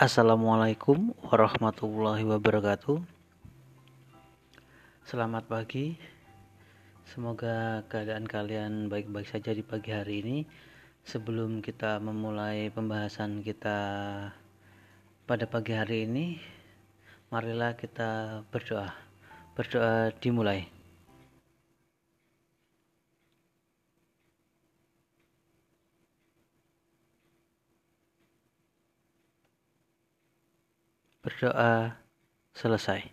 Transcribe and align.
Assalamualaikum 0.00 1.12
warahmatullahi 1.28 2.24
wabarakatuh. 2.24 3.04
Selamat 5.04 5.44
pagi. 5.44 6.00
Semoga 7.04 7.84
keadaan 7.84 8.24
kalian 8.24 8.88
baik-baik 8.88 9.28
saja 9.28 9.52
di 9.52 9.60
pagi 9.60 9.92
hari 9.92 10.24
ini. 10.24 10.38
Sebelum 11.04 11.60
kita 11.60 12.00
memulai 12.00 12.72
pembahasan 12.72 13.44
kita 13.44 13.76
pada 15.28 15.44
pagi 15.44 15.76
hari 15.76 16.08
ini, 16.08 16.40
marilah 17.28 17.76
kita 17.76 18.40
berdoa. 18.48 18.96
Berdoa 19.52 20.16
dimulai. 20.16 20.79
Berdoa 31.30 31.94
selesai. 32.58 33.06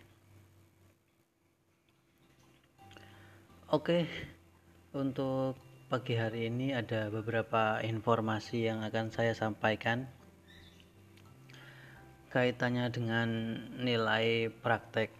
Oke, 3.70 4.10
untuk 4.90 5.54
pagi 5.86 6.18
hari 6.18 6.50
ini 6.50 6.74
ada 6.74 7.14
beberapa 7.14 7.78
informasi 7.78 8.66
yang 8.66 8.82
akan 8.82 9.14
saya 9.14 9.38
sampaikan 9.38 10.10
kaitannya 12.34 12.90
dengan 12.90 13.28
nilai 13.78 14.50
praktek. 14.50 15.14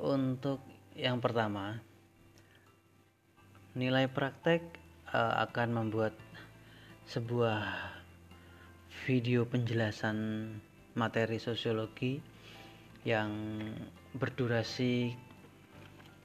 Untuk 0.00 0.64
yang 0.96 1.20
pertama, 1.20 1.76
nilai 3.76 4.08
praktek 4.08 4.64
uh, 5.12 5.44
akan 5.44 5.68
membuat 5.76 6.16
sebuah 7.04 7.68
video 9.04 9.44
penjelasan 9.44 10.18
materi 10.92 11.40
sosiologi 11.40 12.20
yang 13.02 13.32
berdurasi 14.14 15.16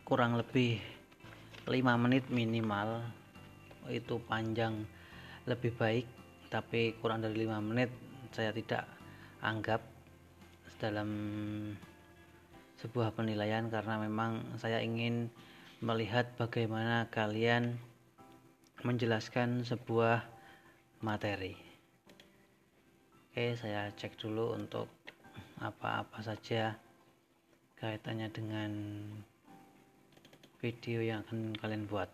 kurang 0.03 0.37
lebih 0.37 0.79
5 1.67 2.03
menit 2.03 2.27
minimal. 2.31 3.03
Itu 3.87 4.19
panjang 4.23 4.83
lebih 5.47 5.71
baik 5.79 6.05
tapi 6.47 6.95
kurang 6.99 7.23
dari 7.23 7.47
5 7.47 7.59
menit 7.63 7.91
saya 8.31 8.51
tidak 8.51 8.87
anggap 9.43 9.83
dalam 10.79 11.09
sebuah 12.77 13.15
penilaian 13.17 13.67
karena 13.71 13.97
memang 13.97 14.45
saya 14.61 14.83
ingin 14.83 15.33
melihat 15.81 16.29
bagaimana 16.37 17.09
kalian 17.09 17.81
menjelaskan 18.85 19.65
sebuah 19.65 20.21
materi 21.01 21.66
Oke, 23.37 23.53
saya 23.53 23.93
cek 23.93 24.17
dulu 24.17 24.57
untuk 24.57 24.89
apa-apa 25.61 26.25
saja 26.25 26.73
kaitannya 27.77 28.33
dengan 28.33 28.71
video 30.57 31.05
yang 31.05 31.21
akan 31.21 31.53
kalian 31.53 31.85
buat. 31.85 32.09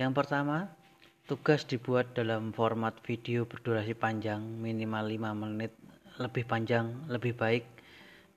Yang 0.00 0.24
pertama, 0.24 0.72
tugas 1.28 1.68
dibuat 1.68 2.16
dalam 2.16 2.48
format 2.56 2.96
video 3.04 3.44
berdurasi 3.44 3.92
panjang, 3.92 4.40
minimal 4.40 5.04
5 5.04 5.36
menit, 5.36 5.76
lebih 6.16 6.48
panjang, 6.48 6.96
lebih 7.12 7.36
baik. 7.36 7.68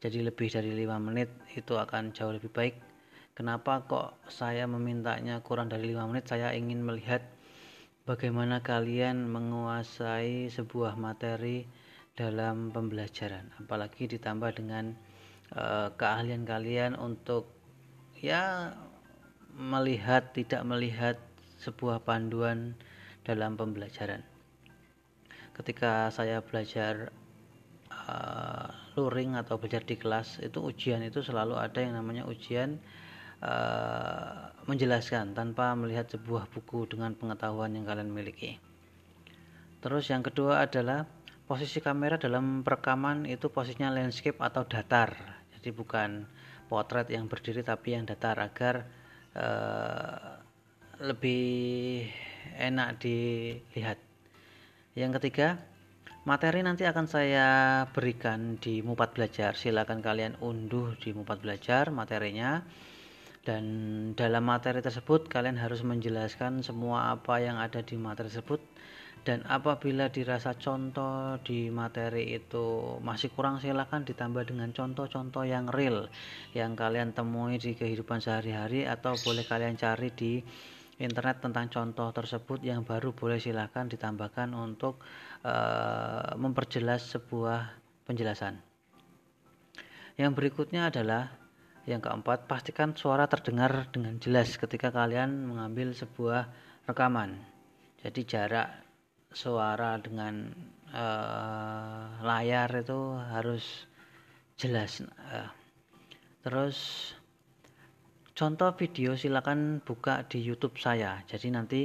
Jadi 0.04 0.20
lebih 0.20 0.52
dari 0.52 0.76
5 0.84 1.00
menit 1.00 1.32
itu 1.56 1.80
akan 1.80 2.12
jauh 2.12 2.36
lebih 2.36 2.52
baik. 2.52 2.76
Kenapa 3.40 3.88
kok 3.88 4.20
saya 4.28 4.68
memintanya 4.68 5.40
kurang 5.40 5.72
dari 5.72 5.96
5 5.96 6.12
menit? 6.12 6.28
Saya 6.28 6.52
ingin 6.52 6.84
melihat 6.84 7.24
bagaimana 8.04 8.60
kalian 8.60 9.32
menguasai 9.32 10.52
sebuah 10.52 11.00
materi 11.00 11.64
dalam 12.16 12.72
pembelajaran? 12.76 13.48
Apalagi 13.64 14.12
ditambah 14.12 14.52
dengan 14.60 14.92
uh, 15.56 15.92
keahlian 15.96 16.44
kalian 16.44 17.00
untuk 17.00 17.48
ya 18.20 18.76
melihat 19.56 20.36
tidak 20.36 20.62
melihat 20.68 21.16
sebuah 21.64 22.04
panduan 22.04 22.76
dalam 23.24 23.56
pembelajaran. 23.56 24.20
Ketika 25.56 26.12
saya 26.12 26.44
belajar 26.44 27.14
uh, 27.88 28.68
luring 29.00 29.40
atau 29.40 29.56
belajar 29.56 29.86
di 29.86 29.96
kelas 29.96 30.44
itu 30.44 30.60
ujian 30.60 31.00
itu 31.06 31.24
selalu 31.24 31.56
ada 31.56 31.80
yang 31.80 31.96
namanya 31.96 32.28
ujian 32.28 32.82
uh, 33.44 34.56
menjelaskan 34.64 35.36
tanpa 35.36 35.76
melihat 35.76 36.08
sebuah 36.08 36.48
buku 36.48 36.88
dengan 36.88 37.12
pengetahuan 37.14 37.76
yang 37.76 37.84
kalian 37.84 38.10
miliki. 38.10 38.58
Terus 39.84 40.08
yang 40.08 40.24
kedua 40.24 40.64
adalah 40.64 41.04
posisi 41.44 41.84
kamera 41.84 42.16
dalam 42.16 42.64
perekaman 42.64 43.28
itu 43.28 43.52
posisinya 43.52 43.92
landscape 43.92 44.40
atau 44.40 44.64
datar. 44.64 45.44
Jadi 45.60 45.70
bukan 45.76 46.24
potret 46.72 47.12
yang 47.12 47.28
berdiri 47.28 47.62
tapi 47.62 48.00
yang 48.00 48.08
datar 48.08 48.40
agar 48.40 48.88
uh, 49.36 50.40
lebih 51.04 52.08
enak 52.56 53.04
dilihat. 53.04 54.00
Yang 54.96 55.20
ketiga, 55.20 55.60
materi 56.24 56.64
nanti 56.64 56.88
akan 56.88 57.06
saya 57.12 57.48
berikan 57.92 58.56
di 58.56 58.80
Mupat 58.80 59.20
Belajar. 59.20 59.60
Silakan 59.60 60.00
kalian 60.00 60.40
unduh 60.40 60.96
di 60.96 61.12
Mupat 61.12 61.44
Belajar 61.44 61.92
materinya 61.92 62.64
dan 63.44 63.64
dalam 64.16 64.48
materi 64.48 64.80
tersebut 64.80 65.28
kalian 65.28 65.60
harus 65.60 65.84
menjelaskan 65.84 66.64
semua 66.64 67.12
apa 67.12 67.44
yang 67.44 67.60
ada 67.60 67.84
di 67.84 68.00
materi 68.00 68.32
tersebut. 68.32 68.64
Dan 69.24 69.40
apabila 69.48 70.12
dirasa 70.12 70.52
contoh 70.60 71.40
di 71.48 71.72
materi 71.72 72.36
itu 72.36 73.00
masih 73.00 73.32
kurang 73.32 73.64
silahkan 73.64 74.04
ditambah 74.04 74.52
dengan 74.52 74.76
contoh-contoh 74.76 75.48
yang 75.48 75.72
real 75.72 76.12
yang 76.52 76.76
kalian 76.76 77.16
temui 77.16 77.56
di 77.56 77.72
kehidupan 77.72 78.20
sehari-hari 78.20 78.84
atau 78.84 79.16
boleh 79.24 79.48
kalian 79.48 79.80
cari 79.80 80.12
di 80.12 80.44
internet 81.00 81.40
tentang 81.40 81.72
contoh 81.72 82.12
tersebut. 82.12 82.68
Yang 82.68 82.84
baru 82.84 83.16
boleh 83.16 83.40
silahkan 83.40 83.88
ditambahkan 83.88 84.52
untuk 84.52 85.00
uh, 85.48 86.36
memperjelas 86.36 87.16
sebuah 87.16 87.80
penjelasan. 88.04 88.60
Yang 90.20 90.32
berikutnya 90.36 90.92
adalah 90.92 91.43
yang 91.84 92.00
keempat, 92.00 92.48
pastikan 92.48 92.96
suara 92.96 93.28
terdengar 93.28 93.92
dengan 93.92 94.16
jelas 94.16 94.56
ketika 94.56 94.88
kalian 94.88 95.52
mengambil 95.52 95.92
sebuah 95.92 96.48
rekaman. 96.88 97.36
Jadi 98.00 98.24
jarak 98.24 98.72
suara 99.36 100.00
dengan 100.00 100.48
uh, 100.96 102.24
layar 102.24 102.72
itu 102.72 103.20
harus 103.20 103.88
jelas. 104.56 105.04
Uh, 105.04 105.52
terus 106.48 107.12
contoh 108.32 108.72
video 108.80 109.20
silakan 109.20 109.84
buka 109.84 110.24
di 110.24 110.40
YouTube 110.40 110.80
saya. 110.80 111.20
Jadi 111.28 111.48
nanti 111.52 111.82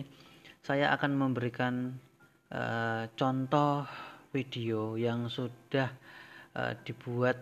saya 0.62 0.94
akan 0.94 1.10
memberikan 1.18 1.90
uh, 2.54 3.10
contoh 3.18 3.82
video 4.30 4.94
yang 4.94 5.26
sudah 5.26 5.90
dibuat 6.82 7.38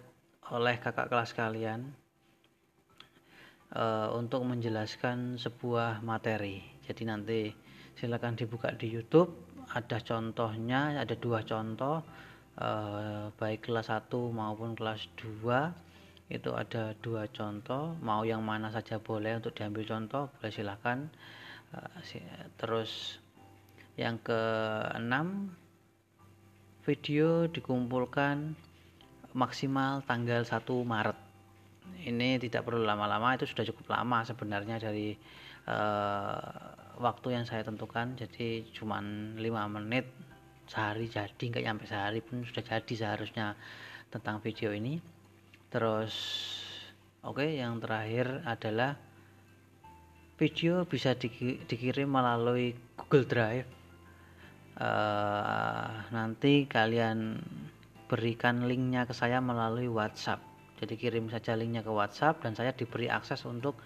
oleh 0.53 0.77
kakak 0.77 1.09
kelas 1.09 1.33
kalian 1.33 1.89
uh, 3.75 4.15
untuk 4.15 4.47
menjelaskan 4.47 5.41
sebuah 5.41 6.05
materi. 6.05 6.63
Jadi 6.87 7.03
nanti 7.03 7.41
silakan 7.99 8.39
dibuka 8.39 8.71
di 8.77 8.93
YouTube, 8.93 9.33
ada 9.73 9.99
contohnya, 9.99 10.95
ada 10.95 11.17
dua 11.19 11.43
contoh 11.43 12.05
uh, 12.61 13.33
baik 13.37 13.69
kelas 13.69 13.93
1 13.93 14.09
maupun 14.13 14.77
kelas 14.77 15.09
2 15.19 15.87
itu 16.27 16.51
ada 16.51 16.91
dua 16.99 17.31
contoh. 17.31 17.95
Mau 18.03 18.27
yang 18.27 18.43
mana 18.43 18.75
saja 18.75 18.99
boleh 18.99 19.39
untuk 19.39 19.55
diambil 19.55 19.87
contoh 19.87 20.27
boleh 20.39 20.53
silakan. 20.53 21.07
Uh, 21.71 21.99
terus 22.59 23.23
yang 23.95 24.19
keenam 24.21 25.55
video 26.83 27.47
dikumpulkan 27.51 28.55
maksimal 29.35 30.03
tanggal 30.07 30.43
1 30.43 30.63
Maret 30.87 31.26
ini 32.07 32.39
tidak 32.39 32.63
perlu 32.63 32.87
lama-lama 32.87 33.35
itu 33.35 33.51
sudah 33.51 33.67
cukup 33.67 33.99
lama 33.99 34.23
sebenarnya 34.23 34.79
dari 34.79 35.19
uh, 35.67 36.95
waktu 37.03 37.35
yang 37.35 37.45
saya 37.45 37.67
tentukan. 37.67 38.15
Jadi 38.15 38.71
cuma 38.71 39.03
5 39.03 39.37
menit 39.75 40.07
sehari 40.67 41.07
jadi 41.11 41.31
nggak 41.39 41.67
sampai 41.67 41.87
sehari 41.87 42.21
pun 42.23 42.43
sudah 42.47 42.63
jadi 42.63 42.95
seharusnya 42.95 43.59
tentang 44.11 44.39
video 44.39 44.71
ini. 44.71 45.03
Terus 45.71 46.15
oke 47.27 47.43
okay, 47.43 47.59
yang 47.59 47.83
terakhir 47.83 48.47
adalah 48.47 48.95
video 50.39 50.87
bisa 50.87 51.19
di, 51.19 51.59
dikirim 51.67 52.07
melalui 52.07 52.71
Google 52.95 53.27
Drive. 53.27 53.69
Uh, 54.77 56.05
nanti 56.13 56.69
kalian 56.69 57.41
berikan 58.07 58.69
linknya 58.69 59.09
ke 59.09 59.17
saya 59.17 59.41
melalui 59.41 59.89
WhatsApp 59.89 60.56
jadi 60.77 60.95
kirim 60.97 61.33
saja 61.33 61.57
linknya 61.57 61.81
ke 61.81 61.93
WhatsApp 61.93 62.45
dan 62.45 62.53
saya 62.53 62.77
diberi 62.77 63.09
akses 63.09 63.45
untuk 63.49 63.81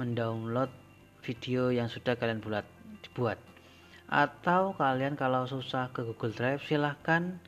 mendownload 0.00 0.72
video 1.20 1.68
yang 1.68 1.92
sudah 1.92 2.16
kalian 2.16 2.40
buat 2.40 2.64
dibuat. 3.04 3.36
Atau 4.10 4.74
kalian 4.74 5.14
kalau 5.14 5.46
susah 5.46 5.92
ke 5.94 6.02
Google 6.02 6.34
Drive 6.34 6.64
silahkan 6.66 7.38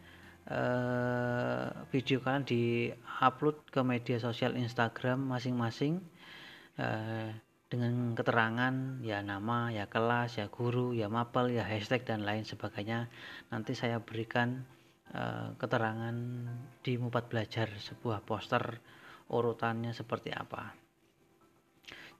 eh, 0.46 1.66
video 1.90 2.22
kalian 2.22 2.44
di 2.46 2.92
upload 3.18 3.66
ke 3.72 3.80
media 3.82 4.20
sosial 4.20 4.54
Instagram 4.54 5.26
masing-masing 5.26 5.98
eh, 6.78 7.34
dengan 7.72 8.12
keterangan 8.12 9.00
ya 9.00 9.24
nama 9.24 9.72
ya 9.72 9.88
kelas 9.88 10.36
ya 10.36 10.52
guru 10.52 10.92
ya 10.92 11.08
mapel 11.08 11.48
ya 11.48 11.64
hashtag 11.64 12.04
dan 12.04 12.22
lain 12.22 12.44
sebagainya. 12.44 13.08
Nanti 13.48 13.72
saya 13.72 13.98
berikan 14.04 14.68
eh, 15.14 15.48
keterangan 15.56 16.16
di 16.80 16.92
Mupat 16.96 17.28
Belajar 17.28 17.68
sebuah 17.76 18.24
poster 18.24 18.80
urutannya 19.32 19.92
seperti 19.96 20.32
apa 20.34 20.82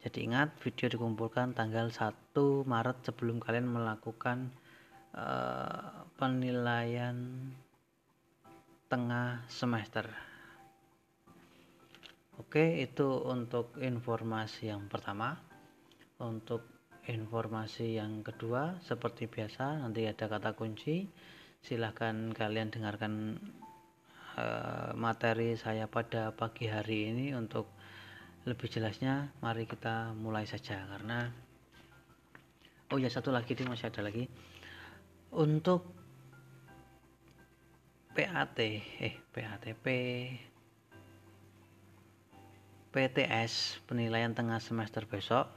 jadi 0.02 0.18
ingat 0.26 0.58
video 0.58 0.90
dikumpulkan 0.90 1.54
tanggal 1.54 1.86
1 1.86 2.34
Maret 2.66 3.06
sebelum 3.06 3.38
kalian 3.38 3.70
melakukan 3.70 4.50
uh, 5.14 6.02
penilaian 6.18 7.14
tengah 8.90 9.46
semester. 9.46 10.10
Oke, 12.34 12.82
itu 12.82 13.06
untuk 13.30 13.78
informasi 13.78 14.74
yang 14.74 14.90
pertama. 14.90 15.38
Untuk 16.18 16.66
informasi 17.06 18.02
yang 18.02 18.26
kedua, 18.26 18.82
seperti 18.82 19.30
biasa, 19.30 19.86
nanti 19.86 20.02
ada 20.10 20.26
kata 20.26 20.58
kunci. 20.58 21.06
Silahkan 21.62 22.34
kalian 22.34 22.74
dengarkan 22.74 23.38
uh, 24.34 24.90
materi 24.98 25.54
saya 25.54 25.86
pada 25.86 26.34
pagi 26.34 26.66
hari 26.66 27.14
ini. 27.14 27.30
Untuk 27.38 27.70
lebih 28.42 28.66
jelasnya 28.66 29.30
mari 29.38 29.70
kita 29.70 30.10
mulai 30.18 30.42
saja. 30.42 30.82
Karena 30.90 31.30
oh 32.90 32.98
ya 32.98 33.06
satu 33.06 33.30
lagi 33.30 33.54
ini 33.54 33.70
masih 33.70 33.94
ada 33.94 34.02
lagi. 34.02 34.26
Untuk 35.32 35.86
PAT 38.12 38.58
eh 39.00 39.14
PATP 39.32 39.86
PTS 42.92 43.80
penilaian 43.88 44.36
tengah 44.36 44.60
semester 44.60 45.08
besok. 45.08 45.48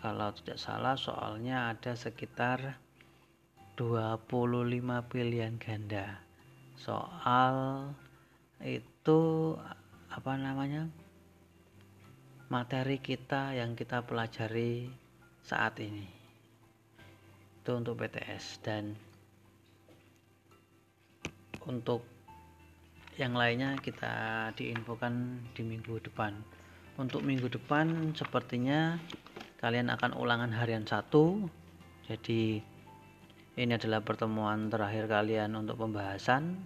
Kalau 0.00 0.32
tidak 0.32 0.56
salah 0.56 0.96
soalnya 0.96 1.68
ada 1.68 1.92
sekitar 1.92 2.80
25 3.78 5.10
pilihan 5.10 5.54
ganda. 5.60 6.18
Soal 6.74 7.90
itu 8.62 9.54
apa 10.10 10.32
namanya 10.34 10.90
materi 12.50 12.98
kita 12.98 13.54
yang 13.54 13.78
kita 13.78 14.02
pelajari 14.02 14.90
saat 15.46 15.78
ini. 15.78 16.08
Itu 17.62 17.78
untuk 17.78 18.00
PTS 18.00 18.64
dan 18.64 18.96
untuk 21.68 22.02
yang 23.20 23.36
lainnya 23.36 23.76
kita 23.78 24.48
diinfokan 24.56 25.44
di 25.52 25.62
minggu 25.62 26.00
depan. 26.00 26.32
Untuk 26.96 27.22
minggu 27.22 27.46
depan 27.52 28.16
sepertinya 28.16 28.98
kalian 29.60 29.92
akan 29.92 30.16
ulangan 30.16 30.50
harian 30.56 30.88
satu 30.88 31.44
jadi 32.08 32.64
ini 33.58 33.74
adalah 33.74 34.06
pertemuan 34.06 34.70
terakhir 34.70 35.10
kalian 35.10 35.58
untuk 35.58 35.82
pembahasan. 35.82 36.58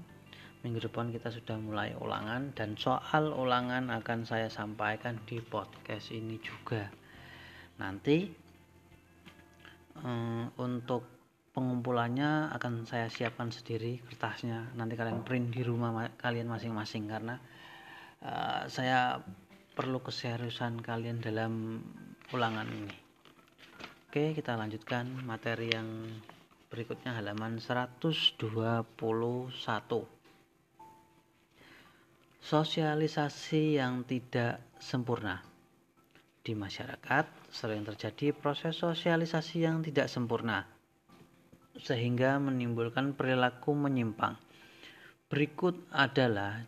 Minggu 0.61 0.85
depan 0.85 1.13
kita 1.13 1.29
sudah 1.29 1.61
mulai 1.61 1.93
ulangan 1.97 2.53
dan 2.57 2.77
soal 2.77 3.33
ulangan 3.37 3.93
akan 3.93 4.25
saya 4.25 4.49
sampaikan 4.49 5.21
di 5.29 5.41
podcast 5.41 6.13
ini 6.13 6.41
juga. 6.41 6.89
Nanti 7.81 8.29
um, 10.01 10.49
untuk 10.61 11.05
pengumpulannya 11.53 12.53
akan 12.53 12.85
saya 12.85 13.09
siapkan 13.09 13.49
sendiri 13.53 14.01
kertasnya. 14.09 14.73
Nanti 14.77 14.97
kalian 14.97 15.25
print 15.25 15.53
di 15.53 15.63
rumah 15.65 15.93
ma 15.93 16.05
kalian 16.17 16.49
masing-masing 16.49 17.09
karena 17.09 17.37
uh, 18.25 18.65
saya 18.69 19.21
perlu 19.73 20.01
keseriusan 20.01 20.81
kalian 20.81 21.21
dalam 21.21 21.81
ulangan 22.33 22.67
ini. 22.69 22.97
Oke 24.09 24.33
kita 24.33 24.55
lanjutkan 24.55 25.11
materi 25.27 25.75
yang 25.75 26.07
berikutnya 26.75 27.15
halaman 27.15 27.63
121 27.63 28.35
Sosialisasi 32.43 33.79
yang 33.79 34.03
tidak 34.03 34.59
sempurna 34.83 35.39
di 36.43 36.59
masyarakat 36.59 37.31
sering 37.55 37.87
terjadi 37.87 38.35
proses 38.35 38.75
sosialisasi 38.75 39.63
yang 39.63 39.87
tidak 39.87 40.11
sempurna 40.11 40.67
sehingga 41.79 42.43
menimbulkan 42.43 43.15
perilaku 43.15 43.71
menyimpang. 43.79 44.35
Berikut 45.31 45.79
adalah 45.95 46.59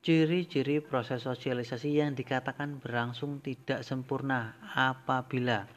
ciri-ciri 0.00 0.80
proses 0.80 1.20
sosialisasi 1.20 2.00
yang 2.00 2.16
dikatakan 2.16 2.80
berlangsung 2.80 3.44
tidak 3.44 3.84
sempurna 3.84 4.56
apabila 4.72 5.68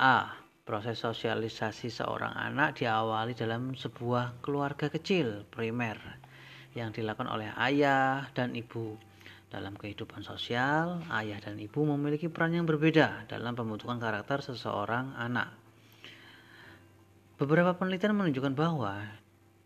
A. 0.00 0.43
Proses 0.64 0.96
sosialisasi 0.96 1.92
seorang 1.92 2.32
anak 2.40 2.80
diawali 2.80 3.36
dalam 3.36 3.76
sebuah 3.76 4.40
keluarga 4.40 4.88
kecil 4.88 5.44
primer 5.52 6.00
yang 6.72 6.88
dilakukan 6.88 7.28
oleh 7.28 7.52
ayah 7.60 8.32
dan 8.32 8.56
ibu. 8.56 8.96
Dalam 9.52 9.76
kehidupan 9.76 10.24
sosial, 10.24 11.04
ayah 11.12 11.36
dan 11.44 11.60
ibu 11.60 11.84
memiliki 11.84 12.32
peran 12.32 12.56
yang 12.56 12.64
berbeda 12.64 13.28
dalam 13.28 13.52
pembentukan 13.52 14.00
karakter 14.00 14.40
seseorang 14.40 15.12
anak. 15.20 15.52
Beberapa 17.36 17.76
penelitian 17.76 18.16
menunjukkan 18.16 18.56
bahwa 18.56 19.04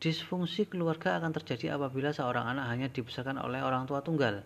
disfungsi 0.02 0.66
keluarga 0.66 1.14
akan 1.22 1.30
terjadi 1.30 1.78
apabila 1.78 2.10
seorang 2.10 2.58
anak 2.58 2.74
hanya 2.74 2.90
dibesarkan 2.90 3.38
oleh 3.38 3.62
orang 3.62 3.86
tua 3.86 4.02
tunggal, 4.02 4.42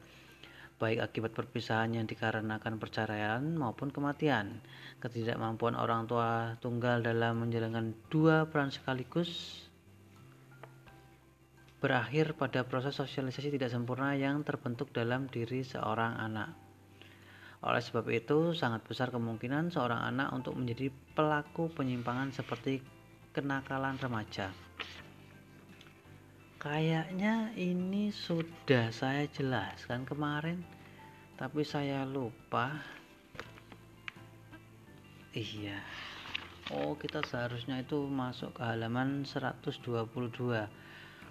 baik 0.82 0.98
akibat 0.98 1.30
perpisahan 1.30 1.94
yang 1.94 2.10
dikarenakan 2.10 2.82
perceraian 2.82 3.38
maupun 3.54 3.94
kematian. 3.94 4.58
Ketidakmampuan 4.98 5.78
orang 5.78 6.10
tua 6.10 6.58
tunggal 6.58 7.06
dalam 7.06 7.46
menjalankan 7.46 7.94
dua 8.10 8.50
peran 8.50 8.74
sekaligus 8.74 9.62
berakhir 11.78 12.34
pada 12.34 12.66
proses 12.66 12.98
sosialisasi 12.98 13.54
tidak 13.54 13.70
sempurna 13.70 14.18
yang 14.18 14.42
terbentuk 14.42 14.90
dalam 14.90 15.30
diri 15.30 15.62
seorang 15.62 16.18
anak. 16.18 16.50
Oleh 17.62 17.78
sebab 17.78 18.10
itu, 18.10 18.50
sangat 18.58 18.82
besar 18.82 19.14
kemungkinan 19.14 19.70
seorang 19.70 20.02
anak 20.02 20.34
untuk 20.34 20.58
menjadi 20.58 20.90
pelaku 21.14 21.70
penyimpangan 21.70 22.34
seperti 22.34 22.82
kenakalan 23.30 23.94
remaja. 24.02 24.50
Kayaknya 26.62 27.50
ini 27.58 28.14
sudah 28.14 28.94
saya 28.94 29.26
jelaskan 29.26 30.06
kemarin, 30.06 30.62
tapi 31.34 31.66
saya 31.66 32.06
lupa. 32.06 32.78
Iya. 35.34 35.82
Oh, 36.70 36.94
kita 36.94 37.18
seharusnya 37.26 37.82
itu 37.82 38.06
masuk 38.06 38.54
ke 38.54 38.62
halaman 38.62 39.26
122 39.26 39.74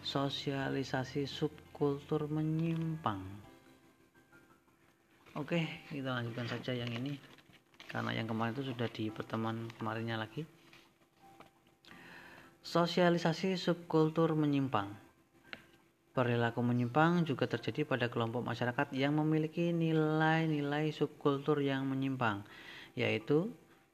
sosialisasi 0.04 1.24
subkultur 1.24 2.28
menyimpang. 2.28 3.24
Oke 5.40 5.88
kita 5.88 6.12
lanjutkan 6.12 6.52
saja 6.52 6.76
yang 6.76 6.92
ini. 6.92 7.16
Karena 7.88 8.12
yang 8.12 8.28
kemarin 8.28 8.52
itu 8.52 8.68
sudah 8.68 8.92
di 8.92 9.08
pertemuan 9.08 9.64
kemarinnya 9.80 10.20
lagi. 10.20 10.44
Sosialisasi 12.68 13.56
subkultur 13.56 14.36
menyimpang 14.36 15.11
Perilaku 16.12 16.60
menyimpang 16.60 17.24
juga 17.24 17.48
terjadi 17.48 17.88
pada 17.88 18.12
kelompok 18.12 18.44
masyarakat 18.44 18.92
yang 18.92 19.16
memiliki 19.16 19.72
nilai-nilai 19.72 20.92
subkultur 20.92 21.64
yang 21.64 21.88
menyimpang, 21.88 22.44
yaitu 23.00 23.48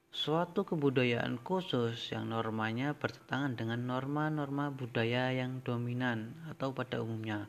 suatu 0.09 0.65
kebudayaan 0.65 1.37
khusus 1.45 2.09
yang 2.09 2.33
normanya 2.33 2.97
bertentangan 2.97 3.53
dengan 3.53 3.85
norma-norma 3.85 4.73
budaya 4.73 5.29
yang 5.29 5.61
dominan 5.61 6.33
atau 6.49 6.73
pada 6.73 7.05
umumnya. 7.05 7.45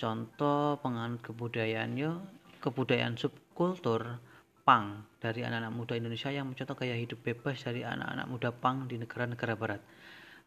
Contoh 0.00 0.80
penganut 0.80 1.20
kebudayaan 1.20 1.92
yo 2.00 2.24
kebudayaan 2.64 3.20
subkultur 3.20 4.16
pang 4.64 5.04
dari 5.20 5.44
anak-anak 5.44 5.76
muda 5.76 5.92
Indonesia 6.00 6.32
yang 6.32 6.48
mencontoh 6.48 6.72
gaya 6.72 6.96
hidup 6.96 7.20
bebas 7.20 7.60
dari 7.60 7.84
anak-anak 7.84 8.26
muda 8.32 8.48
pang 8.48 8.88
di 8.88 8.96
negara-negara 8.96 9.60
barat. 9.60 9.80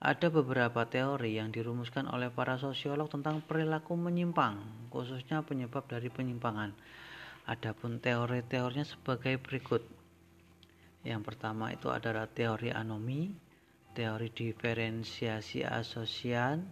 Ada 0.03 0.27
beberapa 0.27 0.83
teori 0.83 1.39
yang 1.39 1.55
dirumuskan 1.55 2.12
oleh 2.12 2.27
para 2.27 2.60
sosiolog 2.60 3.07
tentang 3.07 3.39
perilaku 3.39 3.95
menyimpang, 3.95 4.60
khususnya 4.91 5.39
penyebab 5.48 5.88
dari 5.88 6.12
penyimpangan. 6.12 6.75
Adapun 7.48 8.03
teori-teorinya 8.03 8.83
sebagai 8.83 9.39
berikut. 9.39 9.79
Yang 11.07 11.22
pertama 11.24 11.72
itu 11.72 11.88
adalah 11.88 12.27
teori 12.27 12.67
anomi, 12.75 13.31
teori 13.95 14.27
diferensiasi 14.27 15.63
asosian, 15.63 16.67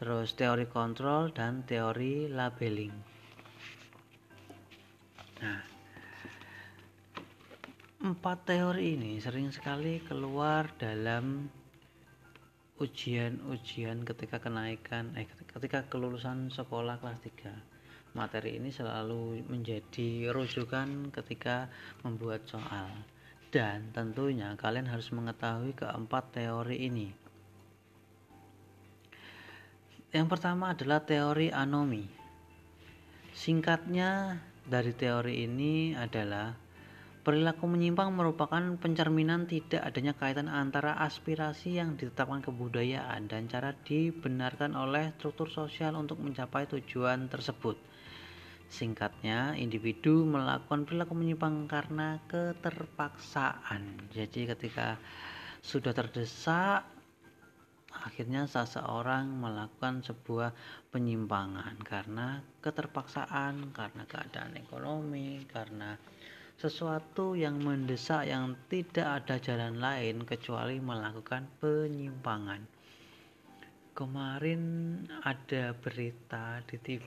terus 0.00 0.32
teori 0.32 0.64
kontrol 0.64 1.36
dan 1.36 1.68
teori 1.68 2.32
labeling. 2.32 2.96
Nah, 5.44 5.60
empat 8.08 8.38
teori 8.48 8.96
ini 8.96 9.20
sering 9.20 9.52
sekali 9.52 10.00
keluar 10.00 10.72
dalam 10.80 11.44
ujian-ujian 12.82 14.02
ketika 14.02 14.42
kenaikan 14.42 15.14
eh 15.14 15.30
ketika 15.30 15.86
kelulusan 15.86 16.50
sekolah 16.50 16.98
kelas 16.98 17.22
3 17.22 18.18
materi 18.18 18.58
ini 18.58 18.70
selalu 18.70 19.42
menjadi 19.46 20.30
rujukan 20.30 21.10
ketika 21.10 21.70
membuat 22.06 22.46
soal. 22.46 22.90
Dan 23.50 23.94
tentunya 23.94 24.58
kalian 24.58 24.90
harus 24.90 25.14
mengetahui 25.14 25.78
keempat 25.78 26.34
teori 26.34 26.90
ini. 26.90 27.08
Yang 30.10 30.26
pertama 30.30 30.74
adalah 30.74 31.02
teori 31.02 31.54
anomi 31.54 32.24
singkatnya 33.34 34.38
dari 34.62 34.94
teori 34.94 35.42
ini 35.42 35.90
adalah 35.92 36.54
Perilaku 37.24 37.64
menyimpang 37.64 38.12
merupakan 38.12 38.60
pencerminan 38.76 39.48
tidak 39.48 39.80
adanya 39.80 40.12
kaitan 40.12 40.44
antara 40.44 41.00
aspirasi 41.00 41.80
yang 41.80 41.96
ditetapkan 41.96 42.44
kebudayaan 42.44 43.24
dan 43.32 43.48
cara 43.48 43.72
dibenarkan 43.72 44.76
oleh 44.76 45.16
struktur 45.16 45.48
sosial 45.48 45.96
untuk 45.96 46.20
mencapai 46.20 46.68
tujuan 46.68 47.32
tersebut. 47.32 47.80
Singkatnya, 48.68 49.56
individu 49.56 50.20
melakukan 50.28 50.84
perilaku 50.84 51.16
menyimpang 51.16 51.64
karena 51.64 52.20
keterpaksaan. 52.28 54.12
Jadi 54.12 54.44
ketika 54.44 55.00
sudah 55.64 55.96
terdesak, 55.96 56.84
akhirnya 58.04 58.44
seseorang 58.44 59.32
melakukan 59.32 60.04
sebuah 60.04 60.52
penyimpangan 60.92 61.80
karena 61.80 62.44
keterpaksaan, 62.60 63.72
karena 63.72 64.04
keadaan 64.04 64.60
ekonomi, 64.60 65.40
karena 65.48 65.96
sesuatu 66.54 67.34
yang 67.34 67.58
mendesak 67.58 68.30
yang 68.30 68.54
tidak 68.70 69.22
ada 69.22 69.36
jalan 69.42 69.82
lain 69.82 70.22
kecuali 70.22 70.78
melakukan 70.78 71.50
penyimpangan. 71.58 72.62
Kemarin 73.94 74.62
ada 75.22 75.74
berita 75.78 76.58
di 76.66 76.76
TV, 76.82 77.02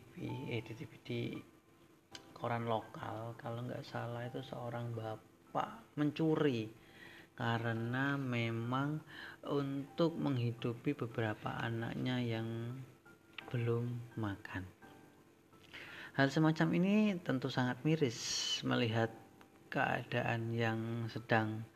eh 0.51 0.63
di 0.63 0.73
TV 0.75 0.91
di 1.03 1.21
koran 2.31 2.67
lokal, 2.67 3.35
kalau 3.39 3.63
nggak 3.63 3.83
salah 3.83 4.23
itu 4.23 4.39
seorang 4.39 4.95
bapak 4.95 5.97
mencuri 5.99 6.71
karena 7.37 8.17
memang 8.17 8.97
untuk 9.45 10.17
menghidupi 10.17 10.97
beberapa 10.97 11.53
anaknya 11.59 12.17
yang 12.17 12.47
belum 13.53 14.17
makan. 14.17 14.65
Hal 16.17 16.33
semacam 16.33 16.67
ini 16.81 16.95
tentu 17.21 17.45
sangat 17.53 17.77
miris 17.85 18.17
melihat 18.65 19.13
keadaan 19.67 20.55
yang 20.55 21.11
sedang 21.11 21.67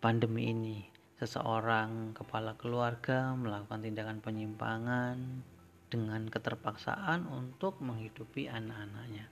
pandemi 0.00 0.48
ini. 0.50 0.88
Seseorang 1.20 2.16
kepala 2.16 2.56
keluarga 2.56 3.36
melakukan 3.36 3.84
tindakan 3.84 4.24
penyimpangan 4.24 5.44
dengan 5.92 6.24
keterpaksaan 6.32 7.28
untuk 7.28 7.76
menghidupi 7.84 8.48
anak-anaknya. 8.48 9.28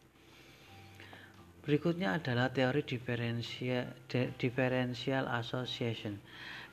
Berikutnya 1.64 2.12
adalah 2.16 2.48
teori 2.52 2.84
differential, 2.84 5.24
association. 5.32 6.20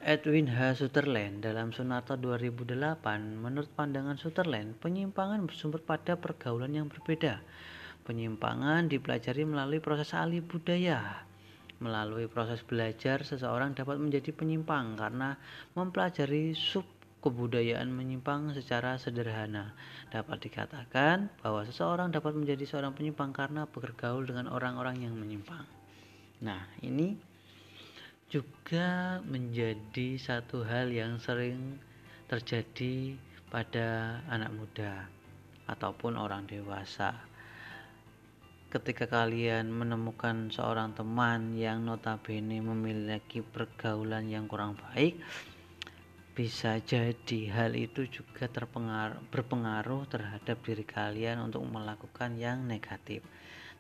Edwin 0.04 0.52
H. 0.52 0.84
Sutherland 0.84 1.40
dalam 1.44 1.72
Sunarto 1.72 2.16
2008, 2.20 3.40
menurut 3.40 3.72
pandangan 3.76 4.18
Sutherland, 4.20 4.76
penyimpangan 4.84 5.48
bersumber 5.48 5.80
pada 5.80 6.20
pergaulan 6.20 6.76
yang 6.76 6.92
berbeda 6.92 7.40
Penyimpangan 8.06 8.86
dipelajari 8.86 9.50
melalui 9.50 9.82
proses 9.82 10.14
alih 10.14 10.46
budaya. 10.46 11.26
Melalui 11.82 12.30
proses 12.30 12.62
belajar, 12.62 13.26
seseorang 13.26 13.74
dapat 13.74 13.98
menjadi 13.98 14.30
penyimpang 14.30 14.94
karena 14.94 15.36
mempelajari 15.74 16.54
sub 16.54 16.86
kebudayaan 17.26 17.90
menyimpang 17.90 18.54
secara 18.54 19.02
sederhana. 19.02 19.74
Dapat 20.14 20.38
dikatakan 20.46 21.34
bahwa 21.42 21.66
seseorang 21.66 22.14
dapat 22.14 22.38
menjadi 22.38 22.70
seorang 22.70 22.94
penyimpang 22.94 23.34
karena 23.34 23.66
bergaul 23.66 24.22
dengan 24.22 24.54
orang-orang 24.54 25.02
yang 25.02 25.18
menyimpang. 25.18 25.66
Nah, 26.46 26.62
ini 26.86 27.18
juga 28.30 29.18
menjadi 29.26 30.22
satu 30.22 30.62
hal 30.62 30.94
yang 30.94 31.18
sering 31.18 31.82
terjadi 32.30 33.18
pada 33.50 34.22
anak 34.30 34.54
muda 34.54 35.10
ataupun 35.66 36.22
orang 36.22 36.46
dewasa 36.46 37.18
ketika 38.76 39.08
kalian 39.08 39.72
menemukan 39.72 40.52
seorang 40.52 40.92
teman 40.92 41.56
yang 41.56 41.88
notabene 41.88 42.60
memiliki 42.60 43.40
pergaulan 43.40 44.28
yang 44.28 44.52
kurang 44.52 44.76
baik 44.76 45.16
bisa 46.36 46.84
jadi 46.84 47.56
hal 47.56 47.72
itu 47.80 48.04
juga 48.12 48.52
terpengaruh 48.52 49.24
berpengaruh 49.32 50.04
terhadap 50.12 50.60
diri 50.68 50.84
kalian 50.84 51.48
untuk 51.48 51.64
melakukan 51.64 52.36
yang 52.36 52.68
negatif. 52.68 53.24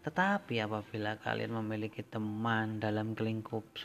Tetapi 0.08 0.64
apabila 0.64 1.20
kalian 1.20 1.52
memiliki 1.60 2.00
teman 2.00 2.80
dalam 2.80 3.12
lingkup 3.12 3.75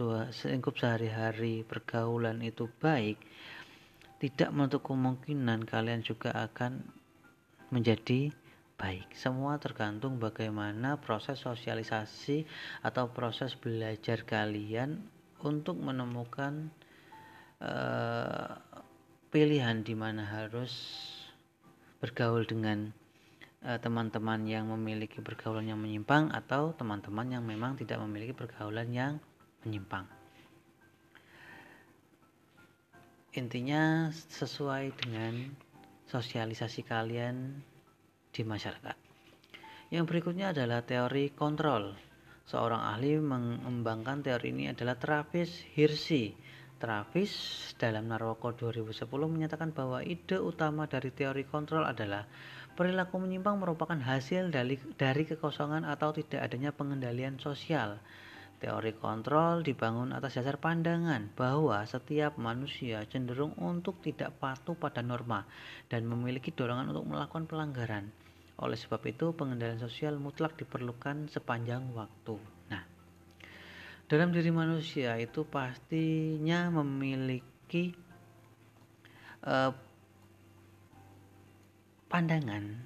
lingkup 0.46 0.74
sehari-hari 0.78 1.66
pergaulan 1.66 2.38
itu 2.46 2.70
baik, 2.78 3.18
tidak 4.22 4.54
menutup 4.54 4.86
kemungkinan 4.86 5.66
kalian 5.66 6.06
juga 6.06 6.30
akan 6.46 6.86
menjadi 7.74 8.30
baik. 8.80 9.12
Semua 9.12 9.60
tergantung 9.60 10.16
bagaimana 10.16 10.96
proses 10.96 11.44
sosialisasi 11.44 12.48
atau 12.80 13.12
proses 13.12 13.52
belajar 13.52 14.24
kalian 14.24 15.04
untuk 15.44 15.76
menemukan 15.76 16.72
uh, 17.60 18.56
pilihan 19.28 19.84
di 19.84 19.92
mana 19.92 20.24
harus 20.24 20.72
bergaul 22.00 22.48
dengan 22.48 22.88
eh, 23.60 23.76
teman-teman 23.76 24.48
yang 24.48 24.72
memiliki 24.72 25.20
pergaulan 25.20 25.68
yang 25.68 25.76
menyimpang 25.76 26.32
atau 26.32 26.72
teman-teman 26.72 27.28
yang 27.28 27.44
memang 27.44 27.76
tidak 27.76 28.00
memiliki 28.00 28.32
pergaulan 28.32 28.88
yang 28.88 29.20
menyimpang. 29.60 30.08
Intinya 33.36 34.08
sesuai 34.10 34.96
dengan 34.96 35.52
sosialisasi 36.10 36.82
kalian 36.82 37.62
di 38.30 38.42
masyarakat. 38.46 38.96
Yang 39.90 40.04
berikutnya 40.06 40.54
adalah 40.54 40.86
teori 40.86 41.34
kontrol. 41.34 41.98
Seorang 42.46 42.82
ahli 42.82 43.18
mengembangkan 43.18 44.22
teori 44.22 44.54
ini 44.54 44.70
adalah 44.70 44.98
Travis 44.98 45.66
Hirsi. 45.74 46.34
Travis 46.80 47.32
dalam 47.76 48.08
Narwoko 48.08 48.56
2010 48.56 49.04
menyatakan 49.28 49.70
bahwa 49.74 50.00
ide 50.00 50.40
utama 50.40 50.88
dari 50.88 51.12
teori 51.12 51.44
kontrol 51.44 51.84
adalah 51.84 52.24
perilaku 52.72 53.20
menyimpang 53.20 53.60
merupakan 53.60 54.00
hasil 54.00 54.48
dari, 54.48 54.80
dari 54.96 55.28
kekosongan 55.28 55.84
atau 55.84 56.16
tidak 56.16 56.48
adanya 56.48 56.72
pengendalian 56.72 57.36
sosial. 57.36 58.00
Teori 58.60 58.92
kontrol 58.92 59.64
dibangun 59.64 60.12
atas 60.12 60.36
dasar 60.36 60.60
pandangan 60.60 61.32
bahwa 61.32 61.80
setiap 61.88 62.36
manusia 62.36 63.00
cenderung 63.08 63.56
untuk 63.56 64.04
tidak 64.04 64.36
patuh 64.36 64.76
pada 64.76 65.00
norma 65.00 65.48
dan 65.88 66.04
memiliki 66.04 66.52
dorongan 66.52 66.92
untuk 66.92 67.08
melakukan 67.08 67.48
pelanggaran. 67.48 68.12
Oleh 68.60 68.76
sebab 68.76 69.00
itu, 69.08 69.32
pengendalian 69.32 69.80
sosial 69.80 70.20
mutlak 70.20 70.60
diperlukan 70.60 71.32
sepanjang 71.32 71.88
waktu. 71.96 72.36
Nah, 72.68 72.84
dalam 74.04 74.28
diri 74.28 74.52
manusia 74.52 75.16
itu 75.16 75.48
pastinya 75.48 76.68
memiliki 76.68 77.96
uh, 79.48 79.72
pandangan 82.12 82.76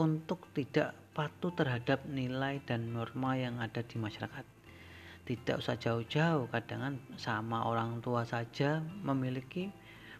untuk 0.00 0.48
tidak 0.56 0.96
patuh 1.12 1.52
terhadap 1.52 2.08
nilai 2.08 2.64
dan 2.64 2.96
norma 2.96 3.36
yang 3.36 3.60
ada 3.60 3.84
di 3.84 4.00
masyarakat. 4.00 4.57
Tidak 5.28 5.60
usah 5.60 5.76
jauh-jauh, 5.76 6.48
kadang 6.48 6.96
sama 7.20 7.68
orang 7.68 8.00
tua 8.00 8.24
saja 8.24 8.80
memiliki 9.04 9.68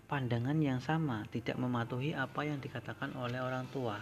pandangan 0.04 0.60
yang 0.60 0.84
sama, 0.84 1.24
tidak 1.32 1.56
mematuhi 1.56 2.12
apa 2.12 2.44
yang 2.44 2.60
dikatakan 2.60 3.16
oleh 3.16 3.40
orang 3.40 3.64
tua 3.72 3.96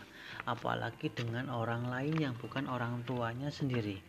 apalagi 0.50 1.10
dengan 1.14 1.46
orang 1.50 1.86
lain 1.86 2.14
yang 2.18 2.34
bukan 2.34 2.66
orang 2.66 3.06
tuanya 3.06 3.54
sendiri. 3.54 4.02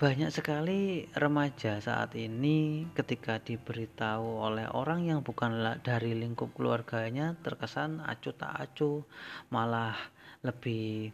Banyak 0.00 0.32
sekali 0.32 1.04
remaja 1.12 1.76
saat 1.76 2.16
ini 2.16 2.88
ketika 2.96 3.36
diberitahu 3.36 4.40
oleh 4.40 4.64
orang 4.72 5.04
yang 5.04 5.20
bukan 5.20 5.60
dari 5.84 6.16
lingkup 6.16 6.56
keluarganya 6.56 7.36
terkesan 7.44 8.00
acuh 8.00 8.32
tak 8.32 8.52
acuh, 8.56 9.04
malah 9.52 9.92
lebih 10.40 11.12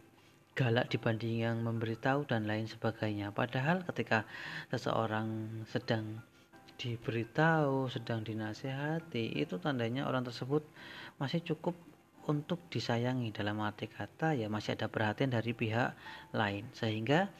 galak 0.57 0.89
dibanding 0.89 1.45
yang 1.45 1.61
memberitahu 1.61 2.25
dan 2.25 2.49
lain 2.49 2.65
sebagainya. 2.65 3.29
Padahal 3.29 3.85
ketika 3.85 4.25
seseorang 4.73 5.61
sedang 5.69 6.17
diberitahu, 6.81 7.93
sedang 7.93 8.25
dinasehati, 8.25 9.37
itu 9.37 9.61
tandanya 9.61 10.09
orang 10.09 10.25
tersebut 10.25 10.65
masih 11.21 11.45
cukup 11.45 11.77
untuk 12.25 12.59
disayangi 12.73 13.31
dalam 13.31 13.61
arti 13.63 13.87
kata 13.87 14.35
ya 14.35 14.51
masih 14.51 14.75
ada 14.75 14.91
perhatian 14.91 15.31
dari 15.31 15.55
pihak 15.55 15.95
lain 16.35 16.67
sehingga 16.75 17.31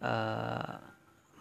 uh, 0.00 0.80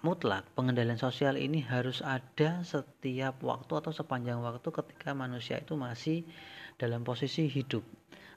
mutlak 0.04 0.44
pengendalian 0.52 1.00
sosial 1.00 1.40
ini 1.40 1.64
harus 1.64 2.04
ada 2.04 2.60
setiap 2.68 3.40
waktu 3.40 3.72
atau 3.72 3.92
sepanjang 3.96 4.44
waktu 4.44 4.68
ketika 4.68 5.16
manusia 5.16 5.64
itu 5.64 5.80
masih 5.80 6.28
dalam 6.76 7.08
posisi 7.08 7.48
hidup. 7.48 7.84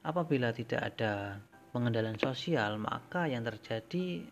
Apabila 0.03 0.51
tidak 0.55 0.95
ada 0.95 1.43
pengendalian 1.73 2.21
sosial, 2.21 2.77
maka 2.77 3.27
yang 3.27 3.43
terjadi 3.43 4.23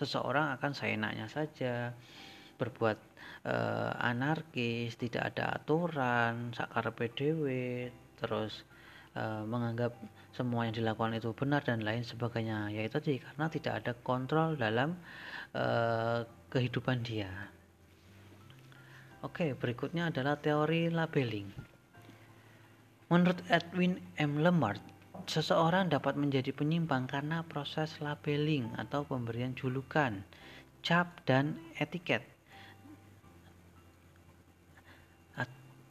seseorang 0.00 0.56
akan 0.58 0.72
seenaknya 0.72 1.28
saja 1.28 1.92
berbuat 2.56 2.98
eh, 3.46 3.92
anarkis, 4.02 4.96
tidak 4.98 5.36
ada 5.36 5.60
aturan, 5.60 6.50
sakar 6.56 6.90
PDW, 6.90 7.44
terus 8.18 8.64
eh, 9.14 9.42
menganggap 9.44 9.94
semua 10.32 10.64
yang 10.64 10.74
dilakukan 10.74 11.20
itu 11.20 11.30
benar 11.36 11.60
dan 11.62 11.84
lain 11.84 12.02
sebagainya. 12.02 12.72
Yaitu 12.72 12.98
tadi 12.98 13.14
karena 13.20 13.46
tidak 13.52 13.74
ada 13.84 13.92
kontrol 14.00 14.56
dalam 14.56 14.96
eh, 15.52 16.24
kehidupan 16.48 17.04
dia. 17.04 17.30
Oke, 19.22 19.54
berikutnya 19.54 20.10
adalah 20.10 20.34
teori 20.34 20.90
labeling. 20.90 21.46
Menurut 23.06 23.38
Edwin 23.52 24.00
M. 24.18 24.42
Lemart, 24.42 24.82
seseorang 25.28 25.92
dapat 25.92 26.16
menjadi 26.16 26.50
penyimpang 26.56 27.04
karena 27.04 27.44
proses 27.44 28.00
labeling 28.00 28.72
atau 28.80 29.04
pemberian 29.04 29.52
julukan, 29.52 30.24
cap, 30.80 31.20
dan 31.28 31.60
etiket 31.76 32.31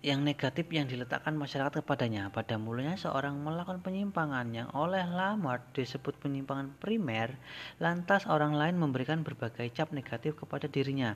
yang 0.02 0.26
negatif 0.26 0.66
yang 0.74 0.90
diletakkan 0.90 1.38
masyarakat 1.38 1.86
kepadanya. 1.86 2.34
Pada 2.34 2.58
mulanya 2.58 2.98
seorang 2.98 3.38
melakukan 3.38 3.86
penyimpangan 3.86 4.50
yang 4.50 4.70
oleh 4.74 5.06
Lamart 5.06 5.62
disebut 5.78 6.18
penyimpangan 6.18 6.74
primer, 6.82 7.38
lantas 7.78 8.26
orang 8.26 8.58
lain 8.58 8.82
memberikan 8.82 9.22
berbagai 9.22 9.70
cap 9.78 9.94
negatif 9.94 10.34
kepada 10.42 10.66
dirinya. 10.66 11.14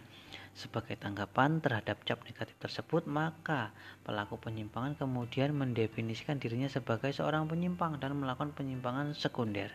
Sebagai 0.54 0.96
tanggapan 1.02 1.60
terhadap 1.66 2.06
cap 2.06 2.22
negatif 2.30 2.56
tersebut, 2.62 3.10
maka 3.10 3.74
pelaku 4.06 4.38
penyimpangan 4.38 4.94
kemudian 4.96 5.52
mendefinisikan 5.58 6.38
dirinya 6.38 6.70
sebagai 6.70 7.10
seorang 7.10 7.50
penyimpang 7.50 7.98
dan 7.98 8.14
melakukan 8.16 8.54
penyimpangan 8.54 9.18
sekunder. 9.18 9.74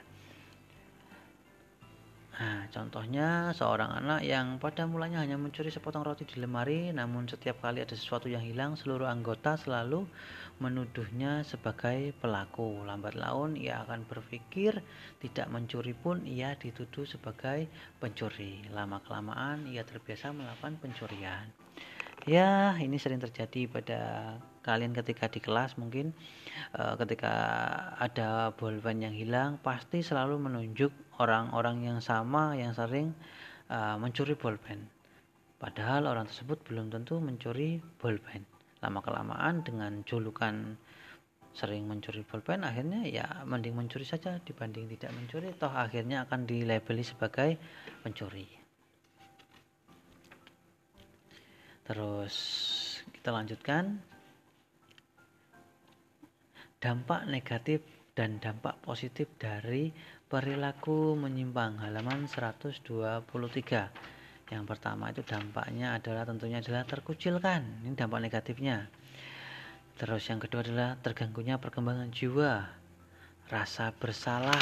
Nah, 2.40 2.64
contohnya 2.72 3.52
seorang 3.52 4.00
anak 4.00 4.24
yang 4.24 4.56
pada 4.56 4.88
mulanya 4.88 5.20
hanya 5.20 5.36
mencuri 5.36 5.68
sepotong 5.68 6.08
roti 6.08 6.24
di 6.24 6.40
lemari, 6.40 6.88
namun 6.88 7.28
setiap 7.28 7.60
kali 7.60 7.84
ada 7.84 7.92
sesuatu 7.92 8.32
yang 8.32 8.40
hilang, 8.40 8.80
seluruh 8.80 9.04
anggota 9.04 9.60
selalu 9.60 10.08
menuduhnya 10.56 11.44
sebagai 11.44 12.16
pelaku. 12.16 12.80
Lambat 12.88 13.12
laun 13.12 13.60
ia 13.60 13.84
akan 13.84 14.08
berpikir 14.08 14.80
tidak 15.20 15.52
mencuri 15.52 15.92
pun 15.92 16.24
ia 16.24 16.56
dituduh 16.56 17.04
sebagai 17.04 17.68
pencuri. 18.00 18.64
Lama-kelamaan 18.72 19.68
ia 19.68 19.84
terbiasa 19.84 20.32
melakukan 20.32 20.80
pencurian. 20.80 21.44
Ya, 22.24 22.72
ini 22.80 22.96
sering 22.96 23.20
terjadi 23.20 23.68
pada 23.68 24.00
kalian 24.60 24.92
ketika 24.92 25.28
di 25.32 25.40
kelas 25.40 25.80
mungkin 25.80 26.12
uh, 26.76 26.94
ketika 27.00 27.32
ada 27.96 28.52
bolpen 28.52 29.00
yang 29.00 29.16
hilang 29.16 29.56
pasti 29.64 30.04
selalu 30.04 30.36
menunjuk 30.36 30.92
orang-orang 31.16 31.84
yang 31.84 31.98
sama 32.04 32.52
yang 32.56 32.76
sering 32.76 33.16
uh, 33.72 33.96
mencuri 33.96 34.36
bolpen. 34.36 34.84
Padahal 35.60 36.08
orang 36.08 36.24
tersebut 36.24 36.64
belum 36.64 36.88
tentu 36.88 37.20
mencuri 37.20 37.80
bolpen. 38.00 38.44
Lama 38.80 39.04
kelamaan 39.04 39.60
dengan 39.60 40.00
julukan 40.08 40.76
sering 41.50 41.84
mencuri 41.84 42.22
bolpen 42.22 42.62
akhirnya 42.62 43.02
ya 43.04 43.26
mending 43.42 43.74
mencuri 43.74 44.06
saja 44.06 44.38
dibanding 44.38 44.86
tidak 44.96 45.10
mencuri 45.18 45.50
toh 45.58 45.68
akhirnya 45.68 46.24
akan 46.24 46.46
dilabeli 46.46 47.02
sebagai 47.02 47.58
pencuri. 48.00 48.46
Terus 51.90 52.36
kita 53.10 53.34
lanjutkan 53.34 53.98
dampak 56.80 57.28
negatif 57.28 57.84
dan 58.16 58.40
dampak 58.40 58.80
positif 58.80 59.28
dari 59.36 59.92
perilaku 60.26 61.12
menyimpang 61.12 61.76
halaman 61.76 62.24
123 62.24 62.90
yang 64.50 64.66
pertama 64.66 65.14
itu 65.14 65.22
dampaknya 65.22 65.94
adalah 65.94 66.26
tentunya 66.26 66.58
adalah 66.58 66.82
terkucilkan 66.82 67.86
ini 67.86 67.94
dampak 67.94 68.18
negatifnya. 68.18 68.90
Terus 69.94 70.26
yang 70.26 70.42
kedua 70.42 70.66
adalah 70.66 70.98
terganggunya 70.98 71.62
perkembangan 71.62 72.10
jiwa 72.10 72.66
rasa 73.46 73.94
bersalah 73.94 74.58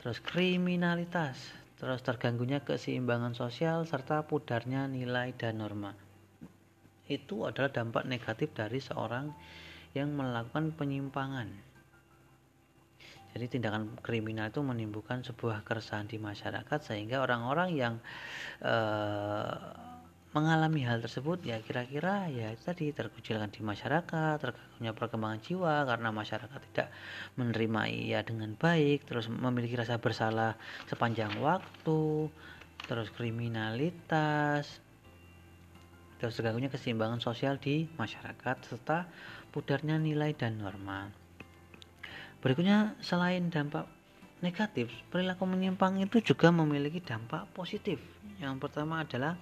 terus 0.00 0.20
kriminalitas 0.24 1.36
terus 1.76 2.00
terganggunya 2.00 2.64
keseimbangan 2.64 3.36
sosial 3.36 3.84
serta 3.84 4.24
pudarnya 4.24 4.88
nilai 4.88 5.36
dan 5.36 5.60
norma. 5.60 5.92
Itu 7.04 7.44
adalah 7.44 7.68
dampak 7.68 8.08
negatif 8.08 8.56
dari 8.56 8.80
seorang 8.80 9.28
yang 9.96 10.12
melakukan 10.12 10.76
penyimpangan. 10.76 11.48
Jadi 13.36 13.52
tindakan 13.52 14.00
kriminal 14.00 14.48
itu 14.48 14.64
menimbulkan 14.64 15.20
sebuah 15.20 15.60
keresahan 15.60 16.08
di 16.08 16.16
masyarakat 16.16 16.80
sehingga 16.80 17.20
orang-orang 17.20 17.68
yang 17.76 17.94
e, 18.64 18.74
mengalami 20.32 20.84
hal 20.88 21.04
tersebut 21.04 21.44
ya 21.44 21.60
kira-kira 21.60 22.32
ya 22.32 22.56
tadi 22.56 22.96
terkucilkan 22.96 23.52
di 23.52 23.60
masyarakat, 23.60 24.40
terganggunya 24.40 24.92
perkembangan 24.96 25.40
jiwa 25.44 25.84
karena 25.84 26.08
masyarakat 26.12 26.60
tidak 26.72 26.88
menerima 27.36 27.80
ia 27.92 28.20
dengan 28.24 28.56
baik, 28.56 29.04
terus 29.04 29.28
memiliki 29.28 29.76
rasa 29.76 30.00
bersalah 30.00 30.56
sepanjang 30.88 31.36
waktu, 31.40 32.32
terus 32.88 33.12
kriminalitas, 33.12 34.80
terus 36.16 36.32
terganggunya 36.36 36.72
keseimbangan 36.72 37.20
sosial 37.20 37.60
di 37.60 37.84
masyarakat 38.00 38.56
serta 38.64 39.08
pudarnya 39.56 39.96
nilai 39.96 40.36
dan 40.36 40.60
norma. 40.60 41.08
Berikutnya, 42.44 42.92
selain 43.00 43.48
dampak 43.48 43.88
negatif, 44.44 44.92
perilaku 45.08 45.48
menyimpang 45.48 45.96
itu 46.04 46.20
juga 46.20 46.52
memiliki 46.52 47.00
dampak 47.00 47.48
positif. 47.56 47.96
Yang 48.36 48.68
pertama 48.68 49.00
adalah 49.00 49.40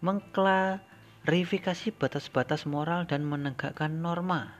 mengklarifikasi 0.00 1.92
batas-batas 2.00 2.64
moral 2.64 3.04
dan 3.04 3.28
menegakkan 3.28 4.00
norma. 4.00 4.56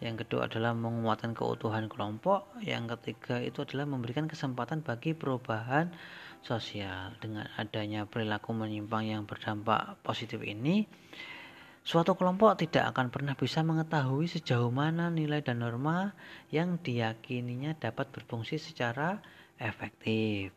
Yang 0.00 0.24
kedua 0.24 0.48
adalah 0.48 0.72
menguatkan 0.72 1.36
keutuhan 1.36 1.92
kelompok. 1.92 2.48
Yang 2.64 2.96
ketiga 2.96 3.44
itu 3.44 3.68
adalah 3.68 3.84
memberikan 3.84 4.24
kesempatan 4.24 4.80
bagi 4.80 5.12
perubahan 5.12 5.92
sosial. 6.40 7.12
Dengan 7.20 7.44
adanya 7.60 8.08
perilaku 8.08 8.56
menyimpang 8.56 9.04
yang 9.04 9.28
berdampak 9.28 10.00
positif 10.00 10.40
ini, 10.40 10.88
Suatu 11.80 12.12
kelompok 12.14 12.60
tidak 12.60 12.92
akan 12.92 13.08
pernah 13.08 13.32
bisa 13.34 13.64
mengetahui 13.64 14.28
sejauh 14.28 14.68
mana 14.68 15.08
nilai 15.08 15.40
dan 15.40 15.64
norma 15.64 16.12
yang 16.52 16.76
diyakininya 16.76 17.74
dapat 17.80 18.12
berfungsi 18.12 18.60
secara 18.60 19.18
efektif. 19.56 20.52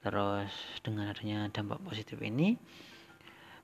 Terus 0.00 0.52
dengan 0.80 1.10
adanya 1.12 1.50
dampak 1.52 1.82
positif 1.84 2.16
ini 2.22 2.56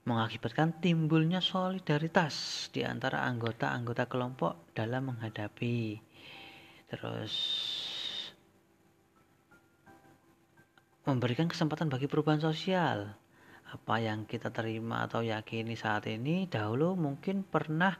mengakibatkan 0.06 0.78
timbulnya 0.78 1.42
solidaritas 1.42 2.68
di 2.70 2.86
antara 2.86 3.26
anggota-anggota 3.26 4.06
kelompok 4.06 4.70
dalam 4.70 5.10
menghadapi 5.10 5.98
terus 6.86 7.34
memberikan 11.02 11.50
kesempatan 11.50 11.90
bagi 11.90 12.06
perubahan 12.06 12.38
sosial 12.38 13.18
apa 13.66 13.98
yang 13.98 14.30
kita 14.30 14.54
terima 14.54 15.10
atau 15.10 15.26
yakini 15.26 15.74
saat 15.74 16.06
ini 16.06 16.46
dahulu 16.46 16.94
mungkin 16.94 17.42
pernah 17.42 17.98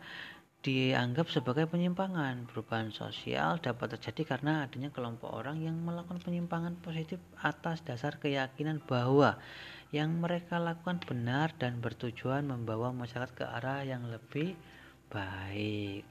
dianggap 0.67 1.31
sebagai 1.31 1.71
penyimpangan. 1.71 2.51
Perubahan 2.51 2.91
sosial 2.91 3.63
dapat 3.63 3.99
terjadi 3.99 4.37
karena 4.37 4.67
adanya 4.67 4.91
kelompok 4.91 5.31
orang 5.31 5.63
yang 5.63 5.79
melakukan 5.79 6.19
penyimpangan 6.19 6.75
positif 6.83 7.23
atas 7.39 7.87
dasar 7.87 8.19
keyakinan 8.19 8.83
bahwa 8.83 9.39
yang 9.95 10.19
mereka 10.19 10.59
lakukan 10.59 10.99
benar 11.07 11.55
dan 11.63 11.79
bertujuan 11.79 12.51
membawa 12.51 12.91
masyarakat 12.91 13.31
ke 13.39 13.47
arah 13.47 13.87
yang 13.87 14.11
lebih 14.11 14.59
baik. 15.11 16.03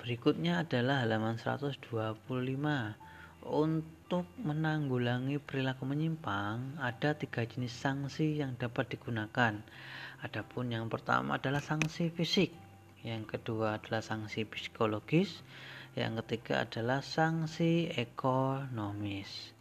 Berikutnya 0.00 0.64
adalah 0.64 1.04
halaman 1.04 1.36
125 1.36 1.84
untuk 3.44 3.97
menanggulangi 4.40 5.36
perilaku 5.36 5.84
menyimpang, 5.84 6.80
ada 6.80 7.12
tiga 7.12 7.44
jenis 7.44 7.76
sanksi 7.76 8.40
yang 8.40 8.56
dapat 8.56 8.88
digunakan. 8.96 9.60
Adapun 10.24 10.72
yang 10.72 10.88
pertama 10.88 11.36
adalah 11.36 11.60
sanksi 11.60 12.08
fisik, 12.08 12.48
yang 13.04 13.28
kedua 13.28 13.76
adalah 13.76 14.00
sanksi 14.00 14.48
psikologis, 14.48 15.44
yang 15.92 16.16
ketiga 16.24 16.64
adalah 16.64 17.04
sanksi 17.04 17.92
ekonomis. 17.94 19.52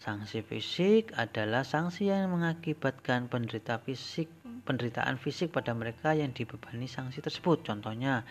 Sanksi 0.00 0.40
fisik 0.40 1.12
adalah 1.12 1.60
sanksi 1.60 2.08
yang 2.08 2.32
mengakibatkan 2.32 3.28
penderita 3.28 3.76
fisik, 3.84 4.32
penderitaan 4.64 5.20
fisik 5.20 5.52
pada 5.52 5.76
mereka 5.76 6.16
yang 6.16 6.32
dibebani 6.32 6.88
sanksi 6.88 7.20
tersebut. 7.20 7.68
Contohnya, 7.68 8.24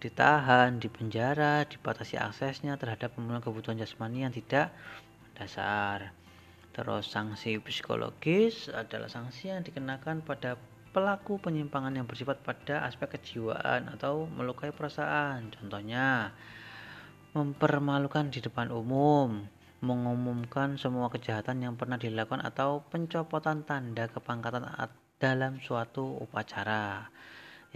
ditahan, 0.00 0.76
dipenjara, 0.78 1.64
dibatasi 1.64 2.20
aksesnya 2.20 2.76
terhadap 2.76 3.16
pemenuhan 3.16 3.40
kebutuhan 3.40 3.80
jasmani 3.80 4.24
yang 4.28 4.34
tidak 4.34 4.72
dasar. 5.36 6.12
Terus 6.76 7.08
sanksi 7.08 7.56
psikologis 7.64 8.68
adalah 8.68 9.08
sanksi 9.08 9.48
yang 9.48 9.64
dikenakan 9.64 10.20
pada 10.20 10.60
pelaku 10.92 11.36
penyimpangan 11.40 11.92
yang 11.92 12.08
bersifat 12.08 12.40
pada 12.40 12.84
aspek 12.88 13.16
kejiwaan 13.16 13.92
atau 13.92 14.28
melukai 14.28 14.72
perasaan. 14.72 15.52
Contohnya, 15.52 16.32
mempermalukan 17.36 18.32
di 18.32 18.40
depan 18.40 18.72
umum, 18.72 19.44
mengumumkan 19.84 20.80
semua 20.80 21.12
kejahatan 21.12 21.60
yang 21.60 21.74
pernah 21.76 22.00
dilakukan 22.00 22.40
atau 22.40 22.80
pencopotan 22.88 23.64
tanda 23.68 24.08
kepangkatan 24.08 24.64
dalam 25.20 25.60
suatu 25.60 26.16
upacara. 26.20 27.12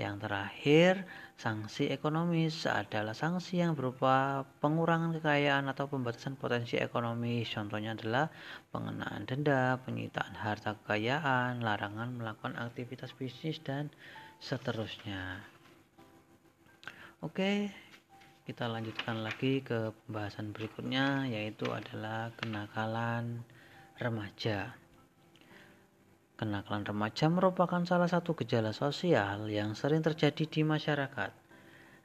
Yang 0.01 0.17
terakhir, 0.25 0.93
sanksi 1.37 1.93
ekonomis 1.93 2.65
adalah 2.65 3.13
sanksi 3.13 3.61
yang 3.61 3.77
berupa 3.77 4.49
pengurangan 4.65 5.13
kekayaan 5.21 5.69
atau 5.69 5.93
pembatasan 5.93 6.41
potensi 6.41 6.81
ekonomi. 6.81 7.45
Contohnya 7.45 7.93
adalah 7.93 8.33
pengenaan 8.73 9.29
denda, 9.29 9.77
penyitaan 9.85 10.33
harta 10.41 10.81
kekayaan, 10.81 11.61
larangan 11.61 12.17
melakukan 12.17 12.57
aktivitas 12.57 13.13
bisnis, 13.13 13.61
dan 13.61 13.93
seterusnya. 14.41 15.45
Oke, 17.21 17.69
kita 18.49 18.65
lanjutkan 18.65 19.21
lagi 19.21 19.61
ke 19.61 19.93
pembahasan 20.09 20.57
berikutnya, 20.57 21.29
yaitu 21.29 21.69
adalah 21.69 22.33
kenakalan 22.41 23.45
remaja. 24.01 24.73
Kenakalan 26.41 26.89
remaja 26.89 27.29
merupakan 27.29 27.85
salah 27.85 28.09
satu 28.09 28.33
gejala 28.33 28.73
sosial 28.73 29.45
yang 29.53 29.77
sering 29.77 30.01
terjadi 30.01 30.49
di 30.49 30.65
masyarakat. 30.65 31.37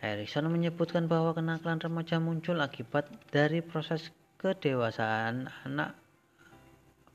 Erikson 0.04 0.52
menyebutkan 0.52 1.08
bahwa 1.08 1.32
kenakalan 1.32 1.80
remaja 1.80 2.20
muncul 2.20 2.60
akibat 2.60 3.08
dari 3.32 3.64
proses 3.64 4.12
kedewasaan 4.36 5.48
anak 5.64 5.96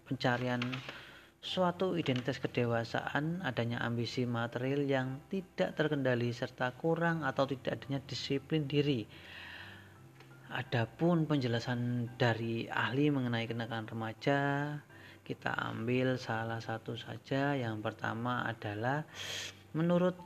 pencarian 0.09 0.65
suatu 1.45 1.93
identitas 2.01 2.41
kedewasaan, 2.41 3.45
adanya 3.45 3.85
ambisi 3.85 4.25
material 4.25 4.89
yang 4.89 5.21
tidak 5.29 5.77
terkendali 5.77 6.33
serta 6.33 6.73
kurang 6.73 7.21
atau 7.29 7.45
tidak 7.45 7.85
adanya 7.85 8.01
disiplin 8.01 8.65
diri. 8.65 9.05
Adapun 10.57 11.29
penjelasan 11.29 12.09
dari 12.17 12.65
ahli 12.65 13.13
mengenai 13.13 13.45
kenakalan 13.45 13.85
remaja 13.93 14.39
kita 15.31 15.55
ambil 15.71 16.19
salah 16.19 16.59
satu 16.59 16.99
saja 16.99 17.55
yang 17.55 17.79
pertama 17.79 18.43
adalah 18.51 19.07
menurut 19.79 20.19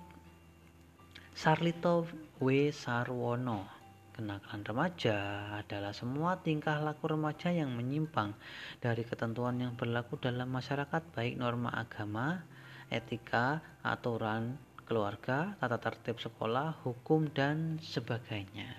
Sarlito 1.36 2.08
W. 2.40 2.72
Sarwono 2.72 3.68
kenakalan 4.16 4.64
remaja 4.64 5.18
adalah 5.60 5.92
semua 5.92 6.40
tingkah 6.40 6.80
laku 6.80 7.12
remaja 7.12 7.52
yang 7.52 7.76
menyimpang 7.76 8.32
dari 8.80 9.04
ketentuan 9.04 9.60
yang 9.60 9.76
berlaku 9.76 10.16
dalam 10.16 10.48
masyarakat 10.48 11.04
baik 11.12 11.36
norma 11.36 11.68
agama, 11.76 12.40
etika, 12.88 13.60
aturan 13.84 14.56
keluarga, 14.88 15.52
tata 15.60 15.76
tertib 15.84 16.16
sekolah, 16.16 16.80
hukum 16.80 17.28
dan 17.28 17.76
sebagainya. 17.76 18.72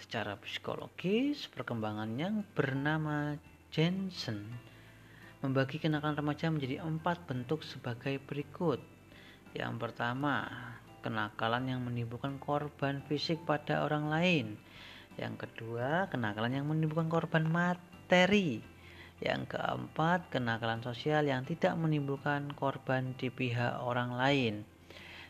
Secara 0.00 0.40
psikologis, 0.40 1.52
perkembangan 1.52 2.16
yang 2.16 2.48
bernama 2.56 3.36
Jensen 3.68 4.77
membagi 5.38 5.78
kenakalan 5.78 6.18
remaja 6.18 6.50
menjadi 6.50 6.82
empat 6.82 7.22
bentuk 7.30 7.62
sebagai 7.62 8.18
berikut. 8.26 8.82
Yang 9.54 9.74
pertama, 9.78 10.50
kenakalan 11.00 11.70
yang 11.70 11.80
menimbulkan 11.86 12.42
korban 12.42 13.00
fisik 13.06 13.46
pada 13.46 13.86
orang 13.86 14.10
lain. 14.10 14.46
Yang 15.14 15.46
kedua, 15.46 16.10
kenakalan 16.10 16.58
yang 16.58 16.66
menimbulkan 16.66 17.10
korban 17.10 17.46
materi. 17.46 18.62
Yang 19.18 19.58
keempat, 19.58 20.30
kenakalan 20.30 20.78
sosial 20.82 21.26
yang 21.26 21.42
tidak 21.42 21.74
menimbulkan 21.74 22.54
korban 22.54 23.14
di 23.18 23.30
pihak 23.30 23.82
orang 23.82 24.14
lain. 24.14 24.54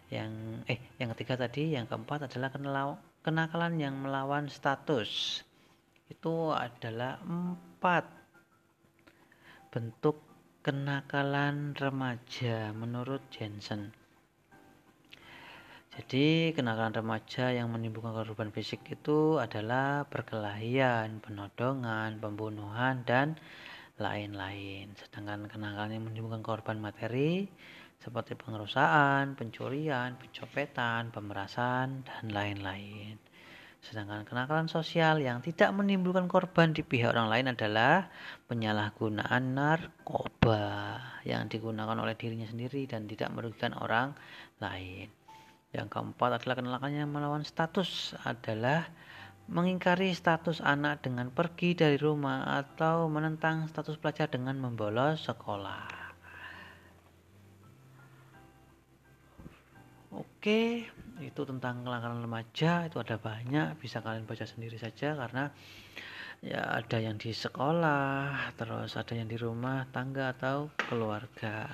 Yang 0.08 0.32
eh 0.68 0.80
yang 1.00 1.12
ketiga 1.16 1.40
tadi, 1.40 1.76
yang 1.76 1.88
keempat 1.88 2.28
adalah 2.28 2.52
kenakalan 3.24 3.80
yang 3.80 3.96
melawan 3.96 4.48
status. 4.48 5.40
Itu 6.08 6.52
adalah 6.52 7.20
empat 7.24 8.17
bentuk 9.68 10.16
kenakalan 10.64 11.76
remaja 11.76 12.72
menurut 12.72 13.20
Jensen. 13.28 13.92
Jadi 15.92 16.54
kenakalan 16.54 16.94
remaja 16.94 17.50
yang 17.50 17.74
menimbulkan 17.74 18.14
korban 18.14 18.54
fisik 18.54 18.86
itu 18.88 19.36
adalah 19.36 20.06
perkelahian, 20.06 21.18
penodongan, 21.18 22.22
pembunuhan, 22.22 23.02
dan 23.02 23.34
lain-lain. 23.98 24.94
Sedangkan 24.94 25.50
kenakalan 25.50 25.98
yang 25.98 26.04
menimbulkan 26.06 26.40
korban 26.40 26.78
materi 26.78 27.50
seperti 27.98 28.38
pengerusakan, 28.38 29.34
pencurian, 29.34 30.14
pencopetan, 30.16 31.10
pemerasan, 31.10 32.06
dan 32.06 32.24
lain-lain. 32.30 33.18
Sedangkan 33.78 34.26
kenakalan 34.26 34.66
sosial 34.66 35.22
yang 35.22 35.38
tidak 35.38 35.70
menimbulkan 35.70 36.26
korban 36.26 36.74
di 36.74 36.82
pihak 36.82 37.14
orang 37.14 37.30
lain 37.30 37.46
adalah 37.54 38.10
penyalahgunaan 38.50 39.54
narkoba 39.54 40.98
yang 41.22 41.46
digunakan 41.46 41.94
oleh 41.94 42.18
dirinya 42.18 42.44
sendiri 42.50 42.84
dan 42.90 43.06
tidak 43.06 43.30
merugikan 43.30 43.72
orang 43.78 44.18
lain. 44.58 45.06
Yang 45.70 45.88
keempat 45.94 46.42
adalah 46.42 46.54
kenakalan 46.58 46.96
yang 46.96 47.12
melawan 47.12 47.44
status 47.46 48.16
adalah 48.26 48.88
mengingkari 49.48 50.12
status 50.12 50.60
anak 50.60 51.00
dengan 51.00 51.32
pergi 51.32 51.72
dari 51.72 51.96
rumah 51.96 52.60
atau 52.60 53.08
menentang 53.08 53.64
status 53.72 53.96
pelajar 53.96 54.28
dengan 54.28 54.60
membolos 54.60 55.24
sekolah. 55.24 55.96
Oke, 60.12 60.88
itu 61.22 61.42
tentang 61.42 61.82
kenakalan 61.82 62.22
remaja 62.22 62.86
itu 62.86 62.98
ada 63.02 63.18
banyak 63.18 63.78
bisa 63.82 63.98
kalian 63.98 64.26
baca 64.26 64.46
sendiri 64.46 64.78
saja 64.78 65.18
karena 65.18 65.50
ya 66.38 66.62
ada 66.78 66.98
yang 67.02 67.18
di 67.18 67.34
sekolah 67.34 68.54
terus 68.54 68.94
ada 68.94 69.14
yang 69.14 69.26
di 69.26 69.34
rumah 69.34 69.86
tangga 69.90 70.34
atau 70.34 70.70
keluarga. 70.78 71.66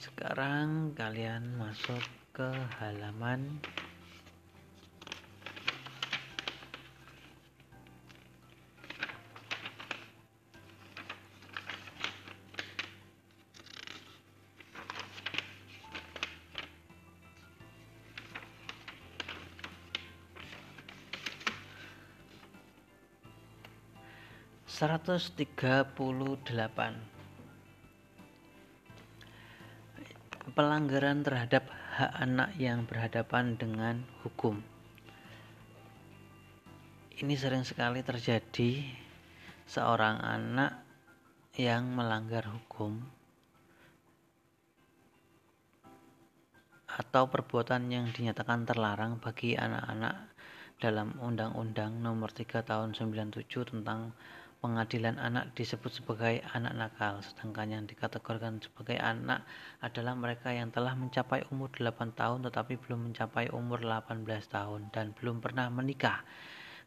Sekarang 0.00 0.96
kalian 0.96 1.60
masuk 1.60 2.00
ke 2.32 2.48
halaman 2.80 3.60
138 24.76 25.96
pelanggaran 30.52 31.24
terhadap 31.24 31.64
hak 31.96 32.12
anak 32.20 32.52
yang 32.60 32.84
berhadapan 32.84 33.56
dengan 33.56 34.04
hukum. 34.20 34.60
Ini 37.08 37.34
sering 37.40 37.64
sekali 37.64 38.04
terjadi 38.04 38.84
seorang 39.64 40.20
anak 40.20 40.84
yang 41.56 41.96
melanggar 41.96 42.44
hukum 42.44 43.00
atau 46.84 47.32
perbuatan 47.32 47.88
yang 47.88 48.12
dinyatakan 48.12 48.68
terlarang 48.68 49.16
bagi 49.24 49.56
anak-anak 49.56 50.36
dalam 50.76 51.16
Undang-Undang 51.16 51.96
Nomor 51.96 52.28
3 52.28 52.60
Tahun 52.60 52.92
97 52.92 53.48
tentang 53.72 54.12
pengadilan 54.66 55.22
anak 55.22 55.54
disebut 55.54 56.02
sebagai 56.02 56.42
anak 56.50 56.74
nakal, 56.74 57.22
sedangkan 57.22 57.70
yang 57.70 57.84
dikategorikan 57.86 58.58
sebagai 58.58 58.98
anak 58.98 59.46
adalah 59.78 60.18
mereka 60.18 60.50
yang 60.50 60.74
telah 60.74 60.98
mencapai 60.98 61.46
umur 61.54 61.70
8 61.70 62.18
tahun 62.18 62.50
tetapi 62.50 62.74
belum 62.82 63.06
mencapai 63.06 63.54
umur 63.54 63.86
18 63.86 64.26
tahun 64.26 64.90
dan 64.90 65.14
belum 65.14 65.38
pernah 65.38 65.70
menikah. 65.70 66.26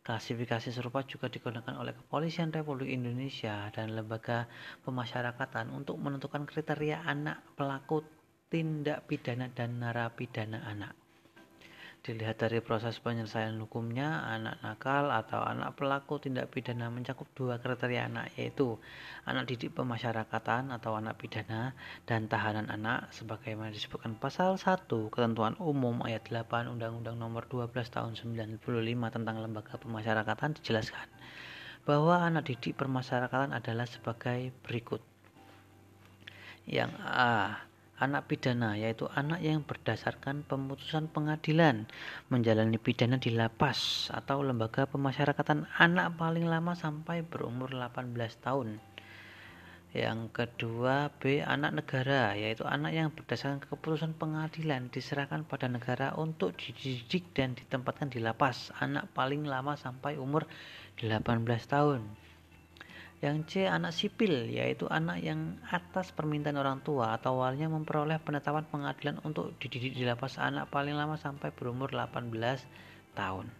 Klasifikasi 0.03 0.75
serupa 0.75 1.07
juga 1.07 1.31
digunakan 1.31 1.71
oleh 1.79 1.95
Kepolisian 1.95 2.51
Republik 2.51 2.91
Indonesia 2.91 3.71
dan 3.71 3.95
lembaga 3.95 4.51
pemasyarakatan 4.83 5.71
untuk 5.71 5.95
menentukan 6.03 6.43
kriteria 6.43 7.07
anak 7.07 7.55
pelaku 7.55 8.03
tindak 8.51 9.07
pidana 9.07 9.47
dan 9.55 9.79
narapidana 9.79 10.67
anak. 10.67 11.08
Dilihat 11.99 12.39
dari 12.39 12.63
proses 12.63 12.95
penyelesaian 13.03 13.59
hukumnya, 13.59 14.23
anak 14.23 14.63
nakal 14.63 15.11
atau 15.11 15.43
anak 15.43 15.75
pelaku 15.75 16.15
tindak 16.15 16.47
pidana 16.47 16.87
mencakup 16.87 17.27
dua 17.35 17.59
kriteria 17.59 18.07
anak, 18.07 18.31
yaitu 18.39 18.79
anak 19.27 19.51
didik 19.51 19.75
pemasyarakatan 19.75 20.71
atau 20.71 20.95
anak 20.95 21.19
pidana 21.19 21.75
dan 22.07 22.31
tahanan 22.31 22.71
anak 22.71 23.11
sebagaimana 23.11 23.75
disebutkan 23.75 24.15
pasal 24.15 24.55
1 24.55 24.87
Ketentuan 24.87 25.59
Umum 25.59 25.99
ayat 26.07 26.23
8 26.31 26.71
Undang-Undang 26.71 27.19
Nomor 27.19 27.51
12 27.51 27.67
Tahun 27.91 28.15
95 28.15 28.63
tentang 29.11 29.35
Lembaga 29.43 29.75
Pemasyarakatan 29.75 30.55
dijelaskan 30.55 31.07
bahwa 31.83 32.23
anak 32.23 32.47
didik 32.47 32.79
permasyarakatan 32.79 33.51
adalah 33.51 33.83
sebagai 33.83 34.55
berikut. 34.63 35.03
Yang 36.63 36.95
A, 37.01 37.65
anak 37.99 38.31
pidana 38.31 38.79
yaitu 38.79 39.11
anak 39.11 39.43
yang 39.43 39.61
berdasarkan 39.61 40.47
pemutusan 40.47 41.11
pengadilan 41.11 41.87
menjalani 42.31 42.79
pidana 42.79 43.19
di 43.19 43.35
lapas 43.35 44.07
atau 44.09 44.39
lembaga 44.39 44.87
pemasyarakatan 44.87 45.67
anak 45.77 46.15
paling 46.15 46.47
lama 46.47 46.73
sampai 46.73 47.21
berumur 47.27 47.71
18 47.75 48.15
tahun. 48.39 48.79
Yang 49.89 50.29
kedua 50.37 51.09
B 51.17 51.41
anak 51.41 51.81
negara 51.81 52.37
yaitu 52.37 52.61
anak 52.61 52.93
yang 52.93 53.09
berdasarkan 53.09 53.57
keputusan 53.65 54.13
pengadilan 54.13 54.85
diserahkan 54.93 55.41
pada 55.49 55.65
negara 55.65 56.13
untuk 56.13 56.53
dididik 56.61 57.33
dan 57.33 57.57
ditempatkan 57.57 58.13
di 58.13 58.21
lapas 58.21 58.69
anak 58.77 59.09
paling 59.17 59.49
lama 59.49 59.73
sampai 59.73 60.21
umur 60.21 60.45
18 61.01 61.41
tahun. 61.65 62.05
Yang 63.19 63.35
C 63.51 63.53
anak 63.67 63.91
sipil 63.91 64.47
yaitu 64.47 64.87
anak 64.87 65.19
yang 65.19 65.59
atas 65.67 66.15
permintaan 66.15 66.55
orang 66.55 66.79
tua 66.79 67.19
atau 67.19 67.43
walinya 67.43 67.67
memperoleh 67.67 68.15
penetapan 68.23 68.63
pengadilan 68.63 69.19
untuk 69.27 69.59
dididik 69.59 69.91
di 69.91 70.07
lapas 70.07 70.39
anak 70.39 70.71
paling 70.71 70.95
lama 70.95 71.19
sampai 71.19 71.51
berumur 71.51 71.91
18 71.91 72.31
tahun. 73.19 73.51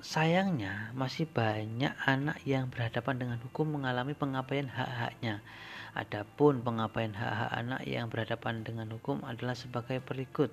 Sayangnya, 0.00 0.96
masih 0.96 1.28
banyak 1.28 1.92
anak 2.08 2.40
yang 2.48 2.72
berhadapan 2.72 3.20
dengan 3.20 3.38
hukum 3.44 3.68
mengalami 3.68 4.16
pengabaian 4.16 4.66
hak-haknya. 4.66 5.44
Adapun 5.92 6.64
pengabaian 6.64 7.12
hak-hak 7.12 7.52
anak 7.52 7.84
yang 7.84 8.08
berhadapan 8.08 8.64
dengan 8.64 8.88
hukum 8.96 9.20
adalah 9.28 9.52
sebagai 9.52 10.00
berikut. 10.00 10.48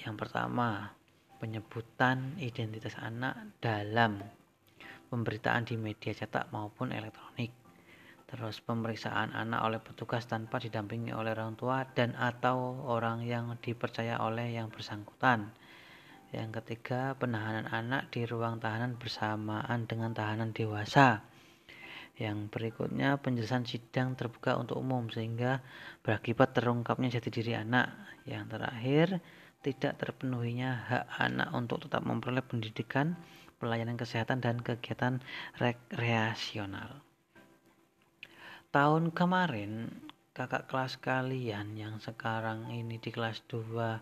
Yang 0.00 0.16
pertama, 0.16 0.96
penyebutan 1.38 2.40
identitas 2.40 2.96
anak 2.96 3.36
dalam 3.60 4.24
pemberitaan 5.08 5.64
di 5.64 5.80
media 5.80 6.12
cetak 6.12 6.52
maupun 6.52 6.92
elektronik. 6.92 7.50
Terus 8.28 8.60
pemeriksaan 8.60 9.32
anak 9.32 9.60
oleh 9.64 9.80
petugas 9.80 10.28
tanpa 10.28 10.60
didampingi 10.60 11.16
oleh 11.16 11.32
orang 11.32 11.56
tua 11.56 11.88
dan 11.88 12.12
atau 12.12 12.84
orang 12.84 13.24
yang 13.24 13.56
dipercaya 13.56 14.20
oleh 14.20 14.52
yang 14.52 14.68
bersangkutan 14.68 15.48
yang 16.28 16.52
ketiga, 16.52 17.16
penahanan 17.16 17.64
anak 17.72 18.12
di 18.12 18.28
ruang 18.28 18.60
tahanan 18.60 19.00
bersamaan 19.00 19.88
dengan 19.88 20.12
tahanan 20.12 20.52
dewasa. 20.52 21.24
Yang 22.20 22.52
berikutnya, 22.52 23.16
penjelasan 23.16 23.64
sidang 23.64 24.12
terbuka 24.12 24.60
untuk 24.60 24.76
umum 24.76 25.08
sehingga 25.08 25.64
berakibat 26.04 26.52
terungkapnya 26.52 27.16
jati 27.16 27.32
diri 27.32 27.56
anak. 27.56 27.96
Yang 28.28 28.44
terakhir, 28.52 29.06
tidak 29.64 29.96
terpenuhinya 29.96 30.70
hak 30.92 31.04
anak 31.16 31.48
untuk 31.56 31.88
tetap 31.88 32.04
memperoleh 32.04 32.44
pendidikan, 32.44 33.16
pelayanan 33.58 33.98
kesehatan, 33.98 34.40
dan 34.40 34.62
kegiatan 34.62 35.18
rekreasional. 35.58 37.02
Tahun 38.68 39.10
kemarin, 39.10 39.90
kakak 40.38 40.70
kelas 40.70 41.02
kalian 41.02 41.74
yang 41.74 41.98
sekarang 41.98 42.70
ini 42.70 43.02
di 43.02 43.10
kelas 43.10 43.42
2 43.50 43.98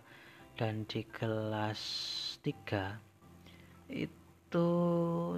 dan 0.61 0.85
di 0.85 1.01
kelas 1.09 1.81
3 2.45 3.01
itu 3.89 4.67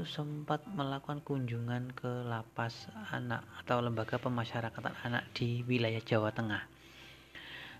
sempat 0.03 0.67
melakukan 0.67 1.23
kunjungan 1.23 1.95
ke 1.95 2.27
lapas 2.27 2.91
anak 3.15 3.47
atau 3.63 3.79
lembaga 3.79 4.19
pemasyarakatan 4.19 4.95
anak 5.07 5.23
di 5.39 5.63
wilayah 5.71 6.03
Jawa 6.03 6.35
Tengah. 6.35 6.67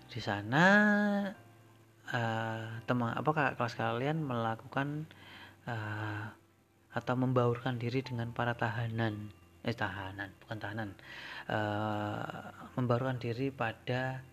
Di 0.07 0.23
sana 0.23 0.65
uh, 2.13 2.65
teman 2.87 3.19
apa 3.19 3.29
kakak 3.35 3.55
kelas 3.59 3.75
kalian 3.75 4.23
melakukan 4.23 5.11
uh, 5.69 6.25
atau 6.89 7.15
membaurkan 7.15 7.77
diri 7.77 8.01
dengan 8.01 8.33
para 8.33 8.57
tahanan. 8.57 9.29
Eh 9.61 9.75
tahanan 9.75 10.33
bukan 10.41 10.57
tahanan. 10.57 10.89
Uh, 11.45 12.49
membaurkan 12.73 13.21
diri 13.21 13.53
pada 13.53 14.23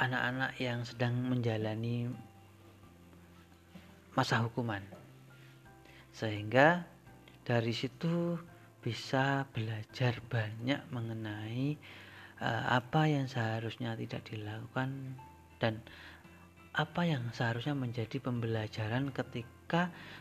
anak-anak 0.00 0.56
yang 0.58 0.80
sedang 0.82 1.14
menjalani 1.28 2.08
masa 4.16 4.40
hukuman. 4.42 4.82
Sehingga 6.14 6.86
dari 7.44 7.74
situ 7.74 8.38
bisa 8.80 9.48
belajar 9.52 10.20
banyak 10.28 10.80
mengenai 10.92 11.76
uh, 12.40 12.64
apa 12.78 13.08
yang 13.10 13.26
seharusnya 13.26 13.96
tidak 13.98 14.22
dilakukan 14.28 15.18
dan 15.58 15.80
apa 16.74 17.06
yang 17.06 17.30
seharusnya 17.30 17.74
menjadi 17.78 18.18
pembelajaran 18.18 19.14
ketika 19.14 19.53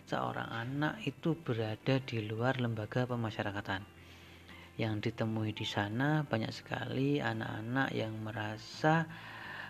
seorang 0.07 0.49
anak 0.49 1.03
itu 1.03 1.35
berada 1.35 1.99
di 1.99 2.23
luar 2.23 2.59
lembaga 2.59 3.03
pemasyarakatan. 3.03 3.83
Yang 4.79 5.11
ditemui 5.11 5.53
di 5.53 5.67
sana 5.67 6.25
banyak 6.25 6.49
sekali 6.49 7.21
anak-anak 7.21 7.93
yang 7.93 8.13
merasa 8.23 9.05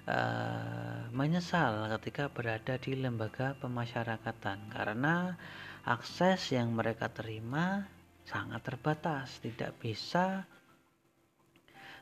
uh, 0.07 1.09
menyesal 1.11 1.91
ketika 1.99 2.31
berada 2.31 2.79
di 2.79 2.95
lembaga 2.95 3.57
pemasyarakatan 3.59 4.71
karena 4.71 5.35
akses 5.83 6.55
yang 6.55 6.71
mereka 6.71 7.11
terima 7.11 7.83
sangat 8.23 8.63
terbatas, 8.63 9.43
tidak 9.43 9.75
bisa 9.83 10.47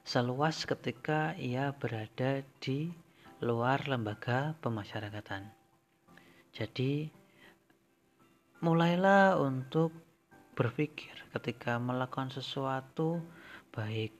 seluas 0.05 0.65
ketika 0.65 1.33
ia 1.37 1.73
berada 1.73 2.45
di 2.61 2.89
luar 3.41 3.89
lembaga 3.89 4.53
pemasyarakatan. 4.61 5.49
Jadi, 6.53 7.09
mulailah 8.61 9.41
untuk 9.41 9.89
berpikir 10.53 11.13
ketika 11.33 11.81
melakukan 11.81 12.29
sesuatu, 12.29 13.17
baik 13.73 14.13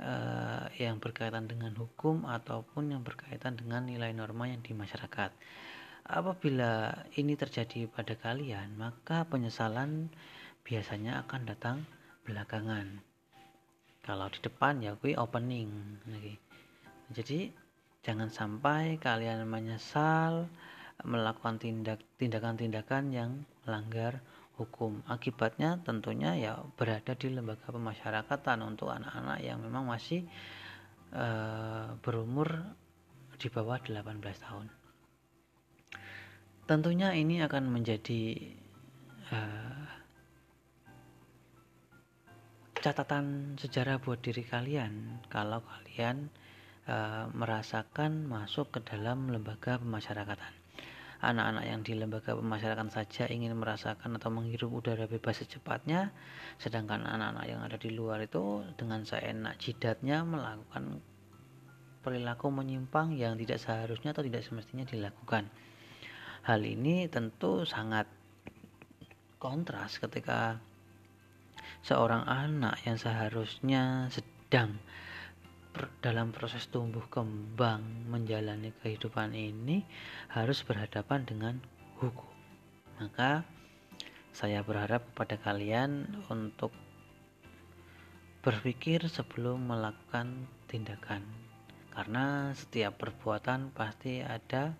uh, 0.00 0.66
yang 0.80 0.96
berkaitan 0.96 1.44
dengan 1.44 1.76
hukum 1.76 2.24
ataupun 2.24 2.96
yang 2.96 3.04
berkaitan 3.04 3.60
dengan 3.60 3.84
nilai 3.84 4.16
norma 4.16 4.48
yang 4.48 4.64
di 4.64 4.72
masyarakat. 4.72 5.30
Apabila 6.02 7.04
ini 7.20 7.36
terjadi 7.36 7.86
pada 7.86 8.16
kalian, 8.18 8.74
maka 8.74 9.28
penyesalan 9.28 10.10
biasanya 10.64 11.22
akan 11.28 11.42
datang 11.46 11.76
belakangan. 12.26 12.98
Kalau 14.02 14.26
di 14.32 14.40
depan 14.42 14.82
ya 14.82 14.98
kui 14.98 15.14
opening. 15.14 15.70
Jadi 17.14 17.54
jangan 18.02 18.32
sampai 18.32 18.98
kalian 18.98 19.46
menyesal 19.46 20.50
melakukan 21.02 21.58
tindak 21.58 22.02
tindakan-tindakan 22.18 23.10
yang 23.10 23.30
melanggar 23.66 24.22
hukum. 24.60 25.02
Akibatnya 25.08 25.80
tentunya 25.82 26.36
ya 26.38 26.52
berada 26.76 27.16
di 27.16 27.32
lembaga 27.32 27.72
pemasyarakatan 27.72 28.58
untuk 28.62 28.92
anak-anak 28.92 29.38
yang 29.42 29.58
memang 29.58 29.88
masih 29.88 30.22
uh, 31.16 31.96
berumur 32.04 32.62
di 33.40 33.48
bawah 33.50 33.80
18 33.82 34.22
tahun. 34.22 34.66
Tentunya 36.62 37.10
ini 37.18 37.42
akan 37.42 37.64
menjadi 37.74 38.38
uh, 39.34 39.86
catatan 42.78 43.58
sejarah 43.58 43.98
buat 43.98 44.22
diri 44.22 44.46
kalian 44.46 45.26
kalau 45.26 45.62
kalian 45.62 46.30
uh, 46.86 47.26
merasakan 47.34 48.30
masuk 48.30 48.78
ke 48.78 48.80
dalam 48.82 49.30
lembaga 49.30 49.78
pemasyarakatan 49.78 50.61
anak-anak 51.22 51.64
yang 51.64 51.80
di 51.86 51.94
lembaga 51.94 52.34
pemasyarakatan 52.34 52.90
saja 52.90 53.30
ingin 53.30 53.54
merasakan 53.54 54.18
atau 54.18 54.34
menghirup 54.34 54.74
udara 54.74 55.06
bebas 55.06 55.38
secepatnya 55.38 56.10
sedangkan 56.58 57.06
anak-anak 57.06 57.46
yang 57.46 57.60
ada 57.62 57.78
di 57.78 57.94
luar 57.94 58.26
itu 58.26 58.66
dengan 58.74 59.06
seenak 59.06 59.54
jidatnya 59.62 60.26
melakukan 60.26 60.98
perilaku 62.02 62.50
menyimpang 62.50 63.14
yang 63.14 63.38
tidak 63.38 63.62
seharusnya 63.62 64.10
atau 64.10 64.26
tidak 64.26 64.42
semestinya 64.42 64.82
dilakukan. 64.82 65.46
Hal 66.42 66.58
ini 66.66 67.06
tentu 67.06 67.62
sangat 67.62 68.10
kontras 69.38 70.02
ketika 70.02 70.58
seorang 71.86 72.26
anak 72.26 72.82
yang 72.82 72.98
seharusnya 72.98 74.10
sedang 74.10 74.82
dalam 76.04 76.30
proses 76.36 76.68
tumbuh 76.68 77.04
kembang 77.08 77.80
menjalani 78.12 78.76
kehidupan 78.84 79.32
ini 79.32 79.84
harus 80.28 80.60
berhadapan 80.60 81.24
dengan 81.24 81.54
hukum. 81.96 82.28
Maka 83.00 83.46
saya 84.32 84.60
berharap 84.64 85.04
pada 85.16 85.40
kalian 85.40 86.24
untuk 86.28 86.72
berpikir 88.44 89.06
sebelum 89.08 89.70
melakukan 89.70 90.48
tindakan. 90.68 91.24
Karena 91.92 92.56
setiap 92.56 92.96
perbuatan 92.96 93.70
pasti 93.76 94.24
ada 94.24 94.72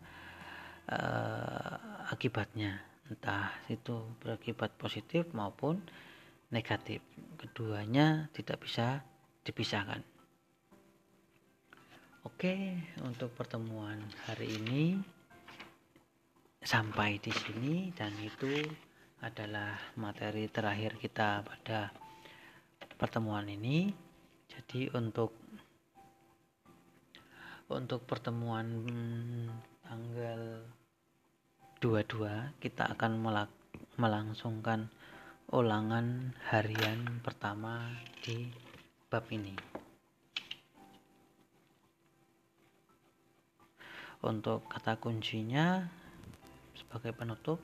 uh, 0.88 2.08
akibatnya, 2.08 2.80
entah 3.12 3.52
itu 3.68 4.00
berakibat 4.18 4.74
positif 4.80 5.28
maupun 5.36 5.84
negatif. 6.48 7.04
Keduanya 7.36 8.32
tidak 8.32 8.64
bisa 8.64 9.04
dipisahkan. 9.44 10.11
Oke, 12.22 12.78
untuk 13.02 13.34
pertemuan 13.34 13.98
hari 14.30 14.54
ini 14.54 14.94
sampai 16.62 17.18
di 17.18 17.34
sini 17.34 17.90
dan 17.98 18.14
itu 18.22 18.62
adalah 19.18 19.74
materi 19.98 20.46
terakhir 20.46 21.02
kita 21.02 21.42
pada 21.42 21.90
pertemuan 22.94 23.42
ini. 23.50 23.90
Jadi 24.46 24.86
untuk 24.94 25.34
untuk 27.66 28.06
pertemuan 28.06 28.70
tanggal 29.82 30.62
22 31.82 32.62
kita 32.62 32.86
akan 32.94 33.18
melangsungkan 33.98 34.86
ulangan 35.50 36.38
harian 36.54 37.18
pertama 37.18 37.90
di 38.22 38.46
bab 39.10 39.26
ini. 39.34 39.71
Untuk 44.22 44.70
kata 44.70 45.02
kuncinya 45.02 45.82
sebagai 46.78 47.10
penutup 47.10 47.58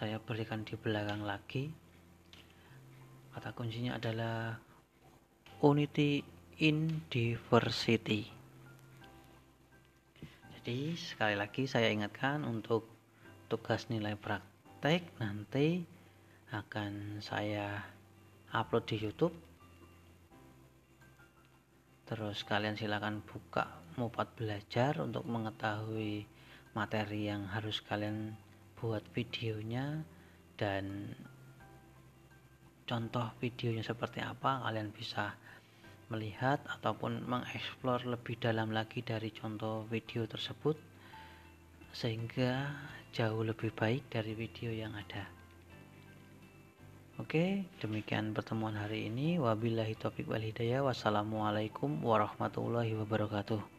saya 0.00 0.16
berikan 0.16 0.64
di 0.64 0.80
belakang 0.80 1.28
lagi. 1.28 1.68
Kata 3.36 3.52
kuncinya 3.52 4.00
adalah 4.00 4.56
unity 5.60 6.24
in 6.64 7.04
diversity. 7.12 8.32
Jadi 10.56 10.96
sekali 10.96 11.36
lagi 11.36 11.68
saya 11.68 11.92
ingatkan 11.92 12.48
untuk 12.48 12.88
tugas 13.52 13.92
nilai 13.92 14.16
praktek 14.16 15.04
nanti 15.20 15.84
akan 16.48 17.20
saya 17.20 17.76
upload 18.56 18.88
di 18.88 18.96
YouTube. 19.04 19.36
Terus 22.08 22.40
kalian 22.40 22.80
silakan 22.80 23.20
buka 23.20 23.81
Mupat 23.96 24.32
Belajar 24.38 25.00
untuk 25.00 25.28
mengetahui 25.28 26.24
materi 26.72 27.28
yang 27.28 27.44
harus 27.52 27.84
kalian 27.84 28.32
buat 28.80 29.04
videonya 29.12 30.00
dan 30.56 31.12
contoh 32.88 33.30
videonya 33.38 33.84
seperti 33.84 34.24
apa 34.24 34.64
kalian 34.64 34.90
bisa 34.90 35.36
melihat 36.08 36.60
ataupun 36.68 37.24
mengeksplor 37.24 38.04
lebih 38.04 38.36
dalam 38.40 38.72
lagi 38.72 39.00
dari 39.00 39.32
contoh 39.32 39.88
video 39.88 40.28
tersebut 40.28 40.76
sehingga 41.92 42.72
jauh 43.12 43.44
lebih 43.44 43.72
baik 43.72 44.08
dari 44.08 44.32
video 44.32 44.72
yang 44.72 44.96
ada 44.96 45.42
Oke, 47.20 47.68
demikian 47.78 48.32
pertemuan 48.32 48.72
hari 48.72 49.06
ini. 49.06 49.36
Wabillahi 49.36 49.94
taufiq 50.00 50.26
wal 50.32 50.42
hidayah. 50.42 50.80
Wassalamualaikum 50.80 52.00
warahmatullahi 52.00 52.96
wabarakatuh. 52.98 53.71